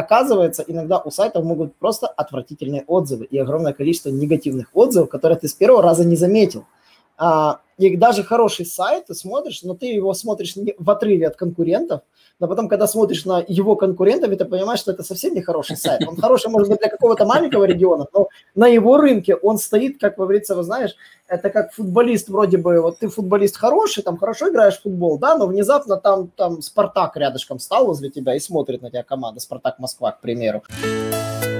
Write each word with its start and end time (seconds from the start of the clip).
оказывается, 0.00 0.64
иногда 0.66 0.98
у 0.98 1.10
сайтов 1.10 1.44
могут 1.44 1.74
просто 1.76 2.06
отвратительные 2.06 2.84
отзывы 2.86 3.24
и 3.24 3.38
огромное 3.38 3.72
количество 3.72 4.10
негативных 4.10 4.68
отзывов, 4.74 5.08
которые 5.08 5.38
ты 5.38 5.48
с 5.48 5.54
первого 5.54 5.82
раза 5.82 6.04
не 6.04 6.16
заметил. 6.16 6.64
А, 7.22 7.60
и 7.76 7.96
даже 7.96 8.22
хороший 8.22 8.64
сайт 8.64 9.06
ты 9.06 9.14
смотришь, 9.14 9.62
но 9.62 9.74
ты 9.74 9.86
его 9.86 10.14
смотришь 10.14 10.54
в 10.78 10.90
отрыве 10.90 11.26
от 11.28 11.36
конкурентов, 11.36 12.00
но 12.38 12.48
потом, 12.48 12.68
когда 12.68 12.86
смотришь 12.86 13.26
на 13.26 13.44
его 13.46 13.76
конкурентов, 13.76 14.36
ты 14.36 14.44
понимаешь, 14.46 14.80
что 14.80 14.92
это 14.92 15.02
совсем 15.02 15.34
не 15.34 15.42
хороший 15.42 15.76
сайт. 15.76 16.00
Он 16.08 16.16
хороший, 16.16 16.50
может 16.50 16.70
быть, 16.70 16.78
для 16.80 16.88
какого-то 16.88 17.26
маленького 17.26 17.64
региона, 17.64 18.06
но 18.14 18.28
на 18.54 18.66
его 18.66 18.96
рынке 18.96 19.34
он 19.34 19.58
стоит, 19.58 20.00
как 20.00 20.16
говорится, 20.16 20.54
вы 20.54 20.62
знаешь, 20.62 20.94
это 21.30 21.48
как 21.48 21.72
футболист 21.72 22.28
вроде 22.28 22.58
бы, 22.58 22.80
вот 22.80 22.98
ты 22.98 23.08
футболист 23.08 23.56
хороший, 23.56 24.02
там 24.02 24.18
хорошо 24.18 24.50
играешь 24.50 24.78
в 24.78 24.82
футбол, 24.82 25.18
да, 25.18 25.36
но 25.36 25.46
внезапно 25.46 25.96
там, 25.96 26.28
там 26.36 26.60
Спартак 26.60 27.16
рядышком 27.16 27.60
стал 27.60 27.86
возле 27.86 28.10
тебя 28.10 28.34
и 28.34 28.40
смотрит 28.40 28.82
на 28.82 28.90
тебя 28.90 29.04
команда, 29.04 29.40
Спартак 29.40 29.78
Москва, 29.78 30.10
к 30.10 30.20
примеру. 30.20 30.62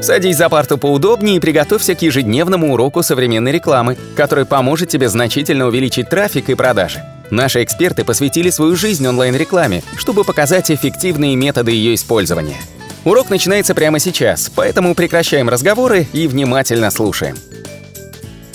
Садись 0.02 0.36
за 0.36 0.48
парту 0.48 0.76
поудобнее 0.76 1.36
и 1.36 1.40
приготовься 1.40 1.94
к 1.94 2.02
ежедневному 2.02 2.72
уроку 2.72 3.02
современной 3.02 3.52
рекламы, 3.52 3.96
который 4.16 4.44
поможет 4.44 4.88
тебе 4.88 5.08
значительно 5.08 5.66
увеличить 5.66 6.08
трафик 6.08 6.48
и 6.48 6.54
продажи. 6.54 7.02
Наши 7.30 7.62
эксперты 7.62 8.04
посвятили 8.04 8.50
свою 8.50 8.74
жизнь 8.74 9.06
онлайн-рекламе, 9.06 9.82
чтобы 9.96 10.24
показать 10.24 10.70
эффективные 10.70 11.36
методы 11.36 11.70
ее 11.70 11.94
использования. 11.94 12.56
Урок 13.04 13.30
начинается 13.30 13.74
прямо 13.74 13.98
сейчас, 13.98 14.50
поэтому 14.54 14.94
прекращаем 14.94 15.48
разговоры 15.48 16.08
и 16.12 16.26
внимательно 16.26 16.90
слушаем. 16.90 17.36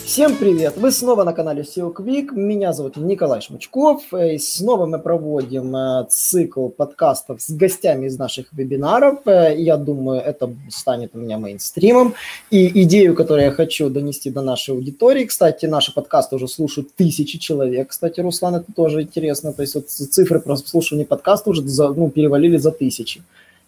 Всем 0.05 0.37
привет! 0.37 0.77
Вы 0.77 0.91
снова 0.91 1.23
на 1.23 1.33
канале 1.33 1.63
SEO 1.63 1.91
Quick. 1.91 2.35
Меня 2.35 2.73
зовут 2.73 2.95
Николай 2.95 3.41
Шмучков. 3.41 4.13
И 4.13 4.37
снова 4.37 4.85
мы 4.85 4.99
проводим 4.99 5.75
э, 5.75 6.05
цикл 6.07 6.69
подкастов 6.69 7.41
с 7.41 7.49
гостями 7.49 8.05
из 8.05 8.19
наших 8.19 8.53
вебинаров. 8.53 9.25
Э, 9.25 9.55
я 9.57 9.77
думаю, 9.77 10.21
это 10.21 10.53
станет 10.69 11.15
у 11.15 11.17
меня 11.17 11.39
мейнстримом. 11.39 12.13
И 12.51 12.83
идею, 12.83 13.15
которую 13.15 13.45
я 13.45 13.51
хочу 13.51 13.89
донести 13.89 14.29
до 14.29 14.43
нашей 14.43 14.75
аудитории, 14.75 15.25
кстати, 15.25 15.65
наши 15.65 15.91
подкасты 15.91 16.35
уже 16.35 16.47
слушают 16.47 16.93
тысячи 16.93 17.39
человек. 17.39 17.89
Кстати, 17.89 18.19
Руслан, 18.19 18.55
это 18.55 18.71
тоже 18.75 19.01
интересно. 19.01 19.53
То 19.53 19.63
есть 19.63 19.73
вот 19.73 19.89
цифры 19.89 20.39
прослушивания 20.39 21.05
подкаста 21.05 21.49
уже 21.49 21.63
за, 21.63 21.89
ну, 21.89 22.11
перевалили 22.11 22.57
за 22.57 22.69
тысячи 22.69 23.23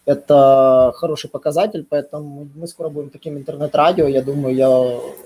это 0.07 0.93
хороший 0.95 1.29
показатель, 1.29 1.85
поэтому 1.87 2.47
мы 2.55 2.67
скоро 2.67 2.87
будем 2.87 3.09
таким 3.09 3.37
интернет-радио. 3.37 4.07
Я 4.07 4.21
думаю, 4.21 4.55
я 4.55 4.69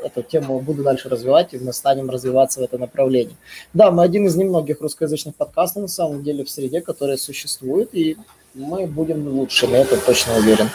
эту 0.04 0.24
тему 0.24 0.60
буду 0.60 0.82
дальше 0.82 1.08
развивать, 1.08 1.54
и 1.54 1.60
мы 1.60 1.72
станем 1.72 2.10
развиваться 2.10 2.60
в 2.60 2.64
это 2.64 2.80
направлении. 2.80 3.36
Да, 3.76 3.92
мы 3.92 4.02
один 4.02 4.26
из 4.26 4.36
немногих 4.36 4.82
русскоязычных 4.82 5.36
подкастов, 5.36 5.84
на 5.84 5.88
самом 5.88 6.24
деле, 6.24 6.44
в 6.44 6.50
среде, 6.50 6.82
которые 6.82 7.18
существуют, 7.18 7.94
и 7.94 8.18
мы 8.56 8.88
будем 8.88 9.28
лучшими, 9.28 9.78
это 9.78 10.04
точно 10.04 10.38
уверен. 10.38 10.70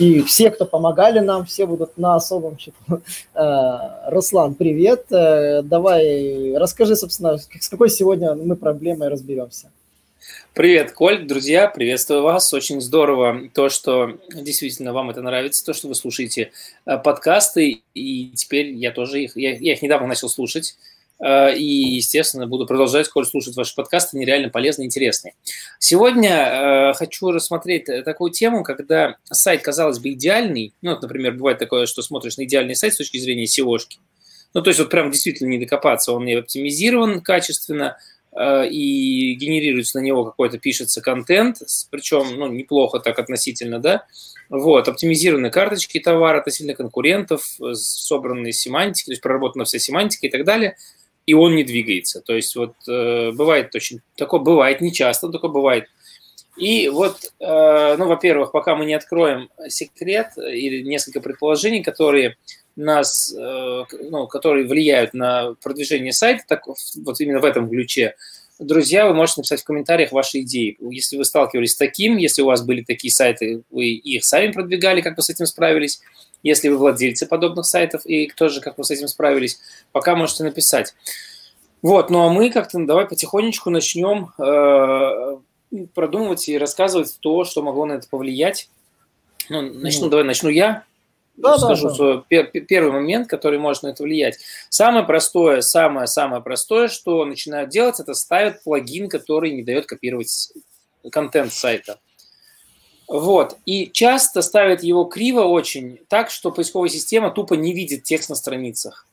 И 0.00 0.22
все, 0.22 0.50
кто 0.50 0.66
помогали 0.66 1.20
нам, 1.20 1.44
все 1.44 1.66
будут 1.66 1.96
на 1.96 2.16
особом 2.16 2.58
счету. 2.58 2.76
Э, 3.34 4.10
Руслан, 4.10 4.54
привет. 4.54 5.06
Э, 5.12 5.62
давай 5.62 6.56
расскажи, 6.56 6.96
собственно, 6.96 7.38
с 7.38 7.68
какой 7.68 7.88
сегодня 7.88 8.34
мы 8.34 8.56
проблемой 8.56 9.08
разберемся. 9.08 9.70
Привет, 10.54 10.92
Коль, 10.92 11.26
друзья, 11.26 11.66
приветствую 11.66 12.22
вас. 12.22 12.54
Очень 12.54 12.80
здорово 12.80 13.50
то, 13.52 13.68
что 13.68 14.18
действительно 14.32 14.92
вам 14.92 15.10
это 15.10 15.20
нравится, 15.20 15.64
то, 15.64 15.72
что 15.72 15.88
вы 15.88 15.94
слушаете 15.94 16.52
э, 16.86 16.96
подкасты, 16.98 17.82
и 17.92 18.30
теперь 18.30 18.70
я 18.70 18.92
тоже 18.92 19.24
их, 19.24 19.36
я, 19.36 19.54
я 19.56 19.72
их 19.72 19.82
недавно 19.82 20.06
начал 20.06 20.28
слушать, 20.28 20.76
э, 21.18 21.56
и, 21.56 21.64
естественно, 21.64 22.46
буду 22.46 22.66
продолжать, 22.66 23.08
Коль, 23.08 23.26
слушать 23.26 23.56
ваши 23.56 23.74
подкасты, 23.74 24.16
они 24.16 24.24
реально 24.24 24.48
полезные 24.48 24.84
и 24.84 24.86
интересные. 24.86 25.34
Сегодня 25.80 26.30
э, 26.30 26.92
хочу 26.94 27.32
рассмотреть 27.32 27.86
такую 28.04 28.30
тему, 28.30 28.62
когда 28.62 29.16
сайт, 29.24 29.62
казалось 29.62 29.98
бы, 29.98 30.10
идеальный, 30.10 30.72
ну, 30.82 30.92
вот, 30.92 31.02
например, 31.02 31.34
бывает 31.34 31.58
такое, 31.58 31.86
что 31.86 32.00
смотришь 32.02 32.36
на 32.36 32.44
идеальный 32.44 32.76
сайт 32.76 32.94
с 32.94 32.98
точки 32.98 33.18
зрения 33.18 33.44
SEO-шки, 33.44 33.98
ну, 34.54 34.62
то 34.62 34.70
есть 34.70 34.78
вот 34.78 34.88
прям 34.88 35.10
действительно 35.10 35.48
не 35.48 35.58
докопаться, 35.58 36.12
он 36.12 36.24
не 36.24 36.34
оптимизирован 36.34 37.20
качественно, 37.20 37.98
и 38.36 39.34
генерируется 39.34 39.98
на 39.98 40.02
него 40.02 40.24
какой-то, 40.24 40.58
пишется 40.58 41.00
контент, 41.00 41.58
причем, 41.90 42.36
ну, 42.36 42.48
неплохо 42.48 42.98
так 42.98 43.18
относительно, 43.18 43.78
да, 43.78 44.06
вот, 44.48 44.88
оптимизированные 44.88 45.50
карточки 45.50 46.00
товара 46.00 46.38
относительно 46.38 46.74
конкурентов, 46.74 47.58
собранные 47.72 48.52
семантики, 48.52 49.06
то 49.06 49.12
есть 49.12 49.22
проработана 49.22 49.64
вся 49.64 49.78
семантика 49.78 50.26
и 50.26 50.30
так 50.30 50.44
далее, 50.44 50.76
и 51.26 51.34
он 51.34 51.54
не 51.54 51.64
двигается. 51.64 52.20
То 52.20 52.34
есть 52.34 52.54
вот 52.56 52.74
э, 52.88 53.32
бывает 53.32 53.74
очень, 53.74 54.00
такое 54.16 54.40
бывает 54.40 54.80
не 54.80 54.92
часто, 54.92 55.30
такое 55.30 55.50
бывает. 55.50 55.86
И 56.56 56.88
вот, 56.88 57.32
э, 57.40 57.96
ну, 57.96 58.06
во-первых, 58.06 58.52
пока 58.52 58.76
мы 58.76 58.84
не 58.84 58.94
откроем 58.94 59.48
секрет 59.68 60.28
или 60.36 60.82
несколько 60.82 61.20
предположений, 61.20 61.82
которые 61.82 62.36
нас, 62.76 63.32
э, 63.32 63.84
ну, 64.10 64.26
которые 64.26 64.66
влияют 64.66 65.14
на 65.14 65.54
продвижение 65.62 66.12
сайта, 66.12 66.44
так, 66.46 66.66
вот 66.66 67.20
именно 67.20 67.40
в 67.40 67.44
этом 67.44 67.68
ключе, 67.68 68.14
друзья, 68.58 69.06
вы 69.06 69.14
можете 69.14 69.40
написать 69.40 69.62
в 69.62 69.64
комментариях 69.64 70.12
ваши 70.12 70.40
идеи. 70.40 70.76
Если 70.80 71.16
вы 71.16 71.24
сталкивались 71.24 71.72
с 71.72 71.76
таким, 71.76 72.16
если 72.16 72.42
у 72.42 72.46
вас 72.46 72.62
были 72.62 72.82
такие 72.82 73.12
сайты, 73.12 73.62
вы 73.70 73.90
их 73.90 74.24
сами 74.24 74.52
продвигали, 74.52 75.00
как 75.00 75.16
вы 75.16 75.22
с 75.22 75.30
этим 75.30 75.46
справились, 75.46 76.00
если 76.42 76.68
вы 76.68 76.76
владельцы 76.76 77.26
подобных 77.26 77.66
сайтов 77.66 78.04
и 78.04 78.30
тоже, 78.36 78.60
как 78.60 78.78
вы 78.78 78.84
с 78.84 78.90
этим 78.90 79.08
справились, 79.08 79.60
пока 79.92 80.14
можете 80.14 80.44
написать. 80.44 80.94
Вот, 81.82 82.10
ну 82.10 82.26
а 82.26 82.32
мы 82.32 82.50
как-то 82.50 82.84
давай 82.84 83.06
потихонечку 83.06 83.70
начнем 83.70 84.30
э, 84.38 85.86
продумывать 85.94 86.48
и 86.48 86.58
рассказывать 86.58 87.16
то, 87.20 87.44
что 87.44 87.62
могло 87.62 87.86
на 87.86 87.94
это 87.94 88.08
повлиять. 88.08 88.68
Ну, 89.50 89.60
начну, 89.60 90.04
ну, 90.04 90.10
давай 90.10 90.24
начну 90.24 90.48
я 90.48 90.84
да, 91.36 91.58
скажу 91.58 91.88
да, 91.90 92.24
да. 92.30 92.42
первый 92.44 92.92
момент, 92.92 93.28
который 93.28 93.58
может 93.58 93.82
на 93.82 93.88
это 93.88 94.02
влиять. 94.02 94.38
Самое 94.68 95.04
простое, 95.04 95.60
самое-самое 95.60 96.42
простое, 96.42 96.88
что 96.88 97.24
начинают 97.24 97.70
делать, 97.70 98.00
это 98.00 98.14
ставят 98.14 98.62
плагин, 98.62 99.08
который 99.08 99.50
не 99.50 99.62
дает 99.62 99.86
копировать 99.86 100.52
контент 101.10 101.52
сайта. 101.52 101.98
Вот. 103.08 103.56
И 103.66 103.90
часто 103.92 104.42
ставят 104.42 104.82
его 104.82 105.04
криво 105.04 105.42
очень, 105.42 106.00
так, 106.08 106.30
что 106.30 106.50
поисковая 106.50 106.88
система 106.88 107.30
тупо 107.30 107.54
не 107.54 107.74
видит 107.74 108.04
текст 108.04 108.30
на 108.30 108.34
страницах. 108.34 109.06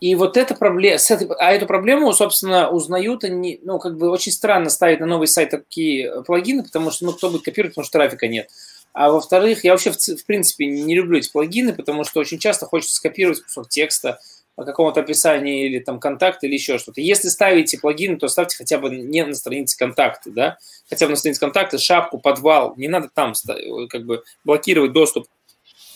И 0.00 0.14
вот 0.14 0.36
эта 0.36 0.54
проблема, 0.54 0.98
а 1.38 1.52
эту 1.52 1.66
проблему, 1.66 2.12
собственно, 2.12 2.70
узнают 2.70 3.24
они, 3.24 3.58
ну, 3.64 3.80
как 3.80 3.96
бы 3.96 4.10
очень 4.10 4.30
странно 4.30 4.70
ставить 4.70 5.00
на 5.00 5.06
новый 5.06 5.26
сайт 5.26 5.50
такие 5.50 6.22
плагины, 6.22 6.62
потому 6.62 6.92
что, 6.92 7.06
ну, 7.06 7.12
кто 7.12 7.30
будет 7.30 7.42
копировать, 7.42 7.74
потому 7.74 7.84
что 7.84 7.98
трафика 7.98 8.28
нет. 8.28 8.48
А 8.92 9.10
во-вторых, 9.10 9.64
я 9.64 9.72
вообще 9.72 9.90
в, 9.90 9.96
в 9.96 10.24
принципе 10.26 10.66
не 10.66 10.94
люблю 10.94 11.18
эти 11.18 11.30
плагины, 11.30 11.72
потому 11.72 12.04
что 12.04 12.20
очень 12.20 12.38
часто 12.38 12.66
хочется 12.66 12.96
скопировать 12.96 13.42
кусок 13.42 13.68
текста 13.68 14.18
по 14.56 14.64
какому-то 14.64 15.00
описанию 15.00 15.66
или 15.66 15.78
там 15.78 16.00
контакт 16.00 16.42
или 16.42 16.54
еще 16.54 16.78
что-то. 16.78 17.00
Если 17.00 17.28
ставите 17.28 17.78
плагины, 17.78 18.16
то 18.16 18.26
ставьте 18.26 18.56
хотя 18.56 18.78
бы 18.78 18.90
не 18.90 19.24
на 19.24 19.34
странице 19.34 19.78
контакта, 19.78 20.30
да, 20.30 20.58
хотя 20.88 21.06
бы 21.06 21.10
на 21.10 21.16
странице 21.16 21.38
контакта, 21.38 21.78
шапку, 21.78 22.18
подвал, 22.18 22.74
не 22.76 22.88
надо 22.88 23.08
там 23.12 23.34
как 23.88 24.04
бы 24.04 24.24
блокировать 24.44 24.92
доступ 24.92 25.28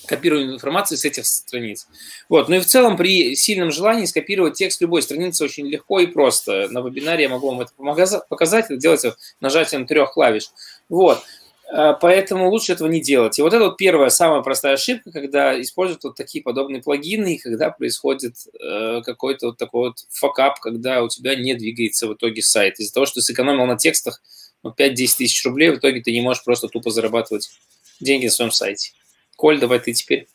копированию 0.07 0.55
информации 0.55 0.97
с 0.97 1.05
этих 1.05 1.27
страниц. 1.27 1.87
Вот. 2.29 2.49
Ну 2.49 2.57
и 2.57 2.61
в 2.61 2.67
целом 2.67 2.97
при 2.97 3.35
сильном 3.35 3.71
желании 3.71 4.05
скопировать 4.05 4.55
текст 4.55 4.81
любой 4.81 5.03
страницы 5.03 5.45
очень 5.45 5.67
легко 5.67 6.01
и 6.01 6.07
просто. 6.07 6.69
На 6.71 6.81
вебинаре 6.81 7.25
я 7.25 7.29
могу 7.29 7.49
вам 7.49 7.61
это 7.61 7.73
показать. 8.29 8.67
Это 8.67 8.77
делается 8.77 9.17
нажатием 9.41 9.87
трех 9.87 10.13
клавиш. 10.13 10.51
Вот. 10.89 11.23
Э, 11.73 11.95
поэтому 11.99 12.51
лучше 12.51 12.73
этого 12.73 12.89
не 12.89 13.01
делать. 13.01 13.39
И 13.39 13.43
вот 13.43 13.55
это 13.55 13.65
вот 13.65 13.79
первая, 13.79 14.11
самая 14.11 14.43
простая 14.43 14.75
ошибка, 14.75 15.11
когда 15.11 15.59
используют 15.59 16.05
вот 16.05 16.17
такие 16.17 16.45
подобные 16.45 16.83
плагины, 16.83 17.35
и 17.35 17.39
когда 17.39 17.71
происходит 17.71 18.35
э, 18.61 19.01
какой-то 19.03 19.47
вот 19.47 19.57
такой 19.57 19.89
вот 19.89 20.07
факап, 20.11 20.61
когда 20.61 21.03
у 21.03 21.09
тебя 21.09 21.35
не 21.35 21.55
двигается 21.55 22.07
в 22.07 22.15
итоге 22.15 22.43
сайт. 22.43 22.79
Из-за 22.79 22.93
того, 22.93 23.07
что 23.07 23.17
ты 23.17 23.23
сэкономил 23.23 23.65
на 23.65 23.79
текстах 23.79 24.21
ну, 24.63 24.71
5-10 24.71 24.95
тысяч 25.17 25.45
рублей, 25.47 25.71
в 25.71 25.77
итоге 25.77 26.03
ты 26.03 26.13
не 26.13 26.21
можешь 26.21 26.45
просто 26.45 26.69
тупо 26.69 26.91
зарабатывать 26.91 27.51
деньги 28.01 28.27
на 28.27 28.31
своем 28.31 28.51
сайте. 28.51 28.93
Коль, 29.37 29.59
давай 29.59 29.81
ты 29.81 29.95
теперь. 29.95 30.29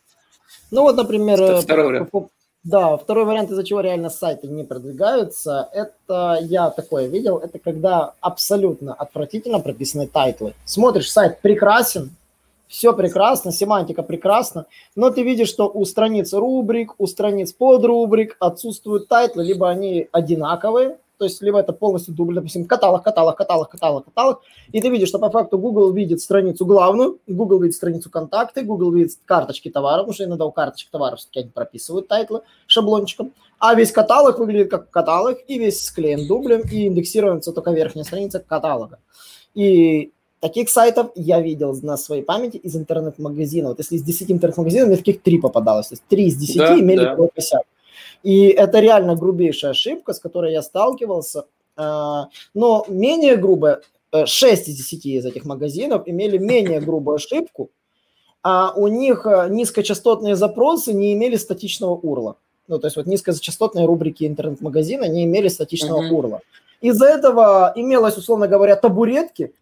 Ну 0.71 0.81
вот, 0.81 0.95
например, 0.95 1.61
второй 1.61 2.03
по, 2.05 2.31
да, 2.67 2.97
второй 2.97 3.23
вариант, 3.23 3.49
из-за 3.49 3.63
чего 3.63 3.79
реально 3.79 4.09
сайты 4.09 4.47
не 4.47 4.65
продвигаются, 4.65 5.69
это 5.71 6.37
я 6.41 6.69
такое 6.69 7.07
видел, 7.07 7.37
это 7.37 7.59
когда 7.59 8.13
абсолютно 8.19 8.93
отвратительно 8.93 9.59
прописаны 9.59 10.05
title 10.05 10.39
ы. 10.39 10.53
Смотришь, 10.65 11.09
сайт 11.09 11.39
прекрасен, 11.39 12.11
все 12.67 12.91
прекрасно, 12.91 13.53
семантика 13.53 14.03
прекрасна, 14.03 14.65
но 14.97 15.11
ты 15.11 15.23
видишь, 15.23 15.47
что 15.47 15.71
у 15.73 15.85
страниц 15.85 16.33
рубрик, 16.33 16.93
у 16.97 17.07
страниц 17.07 17.53
подрубрик 17.53 18.35
отсутствуют 18.41 19.07
title 19.07 19.34
ы, 19.34 19.45
либо 19.45 19.69
они 19.69 20.09
одинаковые, 20.11 20.97
то 21.17 21.25
есть 21.25 21.41
либо 21.41 21.59
это 21.59 21.73
полностью 21.73 22.13
дубль, 22.13 22.35
допустим, 22.35 22.65
каталог, 22.65 23.03
каталог, 23.03 23.35
каталог, 23.35 23.69
каталог, 23.69 24.05
каталог, 24.05 24.41
и 24.71 24.81
ты 24.81 24.89
видишь, 24.89 25.09
что 25.09 25.19
по 25.19 25.29
факту 25.29 25.57
Google 25.57 25.91
видит 25.91 26.21
страницу 26.21 26.65
главную, 26.65 27.19
Google 27.27 27.59
видит 27.59 27.75
страницу 27.75 28.09
контакты, 28.09 28.61
Google 28.61 28.91
видит 28.91 29.17
карточки 29.25 29.69
товаров, 29.69 30.05
потому 30.05 30.13
что 30.13 30.23
иногда 30.25 30.45
у 30.45 30.51
карточек 30.51 30.89
товаров 30.91 31.19
все-таки 31.19 31.39
они 31.41 31.49
прописывают 31.49 32.07
title 32.07 32.36
ы 32.36 32.41
шаблончиком, 32.67 33.33
а 33.59 33.73
весь 33.75 33.91
каталог 33.91 34.39
выглядит 34.39 34.69
как 34.69 34.89
каталог, 34.89 35.37
и 35.47 35.57
весь 35.57 35.83
склеен 35.83 36.27
дублем, 36.27 36.61
и 36.61 36.87
индексируется 36.87 37.51
только 37.51 37.71
верхняя 37.71 38.05
страница 38.05 38.39
каталога. 38.39 38.99
И 39.53 40.11
Таких 40.39 40.69
сайтов 40.69 41.09
я 41.15 41.41
видел 41.41 41.75
на 41.81 41.97
своей 41.97 42.21
памяти 42.21 42.57
из 42.57 42.75
интернет-магазина. 42.75 43.69
Вот 43.69 43.79
если 43.79 43.95
из 43.95 44.03
10 44.03 44.31
интернет-магазинов, 44.31 44.87
мне 44.89 44.97
таких 44.97 45.23
3 45.23 45.39
попадалось. 45.39 45.87
То 45.87 45.93
есть 45.93 46.03
3 46.09 46.25
из 46.27 46.35
10 46.35 46.57
да, 46.57 46.79
имели 46.79 47.03
да. 47.03 47.11
такой 47.11 47.29
косяк. 47.33 47.63
И 48.23 48.47
это 48.47 48.79
реально 48.79 49.15
грубейшая 49.15 49.71
ошибка, 49.71 50.13
с 50.13 50.19
которой 50.19 50.53
я 50.53 50.61
сталкивался. 50.61 51.45
А, 51.75 52.29
но 52.53 52.85
менее 52.87 53.35
грубая, 53.35 53.81
6 54.11 54.67
из 54.67 54.77
10 54.77 55.05
из 55.05 55.25
этих 55.25 55.45
магазинов 55.45 56.03
имели 56.05 56.37
менее 56.37 56.79
грубую 56.79 57.15
ошибку, 57.15 57.69
а 58.43 58.71
у 58.75 58.87
них 58.87 59.25
э, 59.25 59.47
низкочастотные 59.49 60.35
запросы 60.35 60.93
не 60.93 61.13
имели 61.13 61.35
статичного 61.35 61.91
урла. 61.91 62.37
Ну, 62.67 62.79
то 62.79 62.87
есть 62.87 62.97
вот 62.97 63.05
низкочастотные 63.05 63.85
рубрики 63.85 64.25
интернет-магазина 64.25 65.07
не 65.07 65.25
имели 65.25 65.47
статичного 65.47 66.03
uh-huh. 66.03 66.11
урла. 66.11 66.41
Из-за 66.81 67.07
этого 67.07 67.71
имелось, 67.75 68.17
условно 68.17 68.47
говоря, 68.47 68.75
табуретки, 68.75 69.53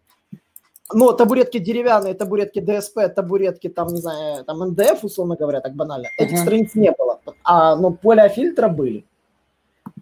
но 0.92 1.12
табуретки 1.12 1.58
деревянные, 1.58 2.14
табуретки 2.14 2.60
ДСП, 2.60 3.08
табуретки 3.14 3.68
там, 3.68 3.88
не 3.88 4.00
знаю, 4.00 4.44
там 4.44 4.58
НДФ, 4.58 5.02
условно 5.02 5.36
говоря, 5.36 5.60
так 5.60 5.74
банально. 5.74 6.08
Этих 6.18 6.38
uh-huh. 6.38 6.42
страниц 6.42 6.74
не 6.74 6.92
было, 6.92 7.20
а, 7.42 7.76
но 7.76 7.90
поля 7.90 8.28
фильтра 8.28 8.68
были. 8.68 9.04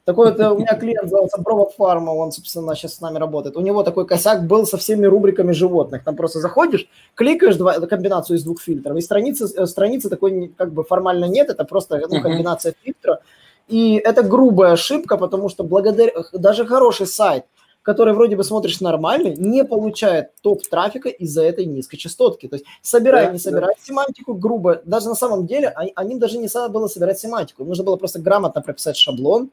Такой 0.05 0.31
вот 0.31 0.41
э, 0.41 0.51
у 0.51 0.59
меня 0.59 0.75
клиент 0.75 1.09
зовется 1.09 1.41
Провод 1.43 1.73
Фарма, 1.79 2.11
он, 2.11 2.31
собственно, 2.31 2.75
сейчас 2.75 2.97
с 2.97 3.01
нами 3.01 3.19
работает. 3.19 3.57
У 3.57 3.61
него 3.61 3.83
такой 3.83 4.07
косяк 4.07 4.47
был 4.47 4.67
со 4.67 4.77
всеми 4.77 5.07
рубриками 5.07 5.53
животных. 5.53 6.05
Там 6.05 6.15
просто 6.15 6.41
заходишь, 6.41 6.87
кликаешь 7.15 7.57
два, 7.57 7.81
комбинацию 7.81 8.37
из 8.37 8.45
двух 8.45 8.61
фильтров, 8.61 8.97
и 8.97 9.01
страницы, 9.01 9.47
э, 9.57 9.67
страницы 9.67 10.11
такой 10.11 10.53
как 10.57 10.73
бы 10.73 10.85
формально 10.85 11.25
нет, 11.25 11.49
это 11.49 11.65
просто 11.65 12.03
ну, 12.11 12.21
комбинация 12.21 12.75
фильтра. 12.83 13.21
И 13.67 13.95
это 13.97 14.23
грубая 14.23 14.73
ошибка, 14.73 15.17
потому 15.17 15.49
что 15.49 15.65
благодаря 15.65 16.13
даже 16.35 16.67
хороший 16.67 17.07
сайт, 17.07 17.47
который 17.85 18.15
вроде 18.15 18.35
бы 18.35 18.43
смотришь 18.43 18.81
нормальный, 18.81 19.37
не 19.37 19.63
получает 19.63 20.31
топ-трафика 20.41 21.11
из-за 21.11 21.45
этой 21.45 21.67
низкой 21.67 21.99
частотки. 21.99 22.49
То 22.49 22.57
есть 22.57 22.67
собирай, 22.81 23.27
да, 23.27 23.33
не 23.33 23.39
собирай 23.39 23.75
да. 23.77 23.85
семантику 23.85 24.35
грубо. 24.35 24.81
Даже 24.87 25.09
на 25.09 25.15
самом 25.15 25.47
деле 25.47 25.69
они, 25.69 25.93
они 25.95 26.17
даже 26.17 26.39
не 26.39 26.49
надо 26.53 26.71
было 26.71 26.89
собирать 26.89 27.21
семантику. 27.21 27.65
Нужно 27.65 27.85
было 27.85 27.97
просто 27.97 28.19
грамотно 28.19 28.63
прописать 28.63 28.97
шаблон, 28.97 29.51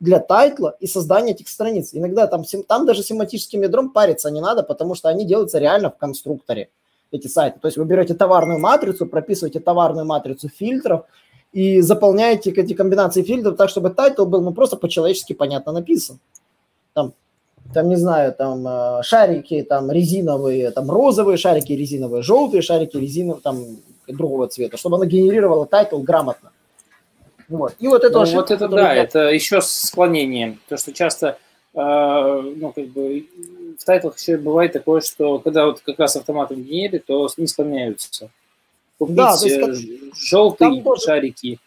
для 0.00 0.18
title 0.18 0.66
а 0.66 0.76
и 0.80 0.86
создания 0.86 1.32
этих 1.32 1.48
страниц. 1.48 1.90
Иногда 1.92 2.26
там, 2.26 2.42
там 2.66 2.84
даже 2.84 3.02
семантическим 3.02 3.62
ядром 3.62 3.90
париться 3.90 4.30
не 4.30 4.40
надо, 4.40 4.62
потому 4.62 4.94
что 4.94 5.08
они 5.08 5.24
делаются 5.24 5.58
реально 5.58 5.90
в 5.90 5.96
конструкторе, 5.96 6.70
эти 7.12 7.28
сайты. 7.28 7.60
То 7.60 7.68
есть 7.68 7.76
вы 7.76 7.84
берете 7.84 8.14
товарную 8.14 8.58
матрицу, 8.58 9.06
прописываете 9.06 9.60
товарную 9.60 10.04
матрицу 10.04 10.48
фильтров 10.48 11.04
и 11.52 11.80
заполняете 11.80 12.50
эти 12.50 12.74
комбинации 12.74 13.22
фильтров 13.22 13.56
так, 13.56 13.68
чтобы 13.68 13.90
title 13.90 14.24
был 14.24 14.40
ну, 14.40 14.52
просто 14.52 14.76
по-человечески 14.76 15.32
понятно 15.32 15.70
написан. 15.72 16.18
Там, 16.92 17.12
там, 17.72 17.88
не 17.88 17.96
знаю, 17.96 18.32
там 18.32 18.66
э, 18.66 19.02
шарики 19.02 19.62
там 19.62 19.90
резиновые, 19.90 20.70
там 20.70 20.90
розовые 20.90 21.38
шарики 21.38 21.72
резиновые, 21.72 22.22
желтые 22.22 22.62
шарики 22.62 22.96
резиновые, 22.96 23.40
там 23.42 23.64
другого 24.06 24.48
цвета, 24.48 24.76
чтобы 24.76 24.96
оно 24.96 25.06
генерировало 25.06 25.66
title 25.66 25.98
грамотно. 25.98 26.50
Вот. 27.48 27.74
И 27.78 27.88
вот 27.88 28.04
это, 28.04 28.14
ну, 28.14 28.22
ошибка, 28.22 28.40
вот 28.40 28.50
это 28.50 28.68
да, 28.68 28.92
я... 28.92 29.02
это 29.02 29.28
еще 29.28 29.60
склонение. 29.60 30.58
То, 30.68 30.76
что 30.76 30.92
часто 30.92 31.38
э, 31.74 31.78
ну, 31.80 32.72
как 32.72 32.86
бы, 32.88 33.26
в 33.78 33.84
тайтлах 33.84 34.18
еще 34.18 34.36
бывает 34.36 34.72
такое, 34.72 35.00
что 35.00 35.38
когда 35.38 35.66
вот 35.66 35.80
как 35.80 35.98
раз 35.98 36.16
автоматом 36.16 36.62
генерит, 36.62 37.06
то 37.06 37.28
не 37.36 37.46
склоняются. 37.46 38.30
Купить 38.98 39.16
да, 39.16 39.36
есть, 39.42 39.60
как... 39.60 40.16
желтые 40.16 40.82
тоже... 40.82 41.02
шарики. 41.02 41.58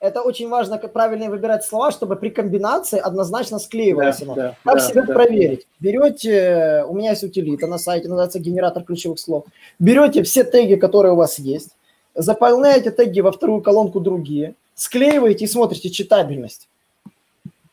Это 0.00 0.22
очень 0.22 0.48
важно, 0.48 0.78
как 0.78 0.92
правильно 0.92 1.28
выбирать 1.28 1.64
слова, 1.64 1.90
чтобы 1.90 2.14
при 2.14 2.28
комбинации 2.28 3.00
однозначно 3.00 3.58
склеивалось 3.58 4.18
да, 4.18 4.24
оно. 4.24 4.34
Да, 4.34 4.56
как 4.64 4.74
да, 4.76 4.80
себя 4.80 5.02
да. 5.02 5.12
проверить? 5.12 5.66
Берете, 5.80 6.84
у 6.88 6.94
меня 6.94 7.10
есть 7.10 7.24
утилита 7.24 7.66
на 7.66 7.78
сайте, 7.78 8.06
называется 8.06 8.38
генератор 8.38 8.84
ключевых 8.84 9.18
слов. 9.18 9.46
Берете 9.80 10.22
все 10.22 10.44
теги, 10.44 10.76
которые 10.76 11.14
у 11.14 11.16
вас 11.16 11.40
есть, 11.40 11.70
заполняете 12.14 12.92
теги 12.92 13.20
во 13.20 13.32
вторую 13.32 13.60
колонку 13.60 13.98
другие, 13.98 14.54
склеиваете 14.76 15.46
и 15.46 15.48
смотрите 15.48 15.90
читабельность. 15.90 16.68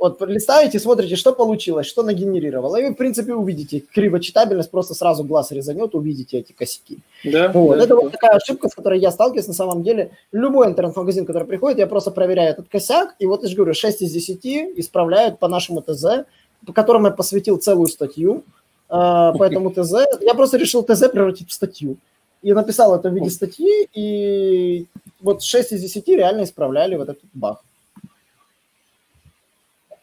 Вот 0.05 0.21
листаете, 0.21 0.79
смотрите, 0.79 1.15
что 1.15 1.33
получилось, 1.33 1.87
что 1.87 2.03
нагенерировало. 2.03 2.75
И 2.77 2.83
вы, 2.83 2.93
в 2.93 2.95
принципе, 2.95 3.33
увидите 3.33 3.79
кривочитабельность, 3.79 4.69
просто 4.69 4.93
сразу 4.93 5.23
глаз 5.23 5.51
резанет, 5.51 5.95
увидите 5.95 6.37
эти 6.37 6.51
косяки. 6.51 6.99
Да, 7.23 7.51
вот. 7.51 7.77
да, 7.77 7.83
Это 7.83 7.95
да. 7.95 7.95
вот 7.95 8.11
такая 8.11 8.35
ошибка, 8.35 8.69
с 8.69 8.75
которой 8.75 8.99
я 8.99 9.09
сталкиваюсь 9.09 9.47
на 9.47 9.55
самом 9.55 9.81
деле. 9.81 10.11
Любой 10.31 10.67
интернет-магазин, 10.67 11.25
который 11.25 11.47
приходит, 11.47 11.79
я 11.79 11.87
просто 11.87 12.11
проверяю 12.11 12.51
этот 12.51 12.67
косяк, 12.69 13.15
и 13.17 13.25
вот 13.25 13.41
я 13.41 13.49
же 13.49 13.55
говорю, 13.55 13.73
6 13.73 14.03
из 14.03 14.11
10 14.11 14.45
исправляют 14.79 15.39
по 15.39 15.47
нашему 15.47 15.81
ТЗ, 15.81 16.25
по 16.67 16.71
которому 16.71 17.07
я 17.07 17.11
посвятил 17.11 17.57
целую 17.57 17.87
статью, 17.87 18.43
э, 18.89 18.91
по 18.91 19.43
этому 19.43 19.71
ТЗ. 19.71 20.05
Я 20.21 20.35
просто 20.35 20.57
решил 20.57 20.83
ТЗ 20.83 21.09
превратить 21.09 21.49
в 21.49 21.53
статью. 21.53 21.97
И 22.43 22.53
написал 22.53 22.93
это 22.93 23.09
в 23.09 23.13
виде 23.15 23.31
статьи, 23.31 23.87
и 23.95 24.85
вот 25.19 25.41
6 25.41 25.71
из 25.71 25.81
10 25.81 26.07
реально 26.09 26.43
исправляли 26.43 26.95
вот 26.95 27.09
этот 27.09 27.25
баг. 27.33 27.57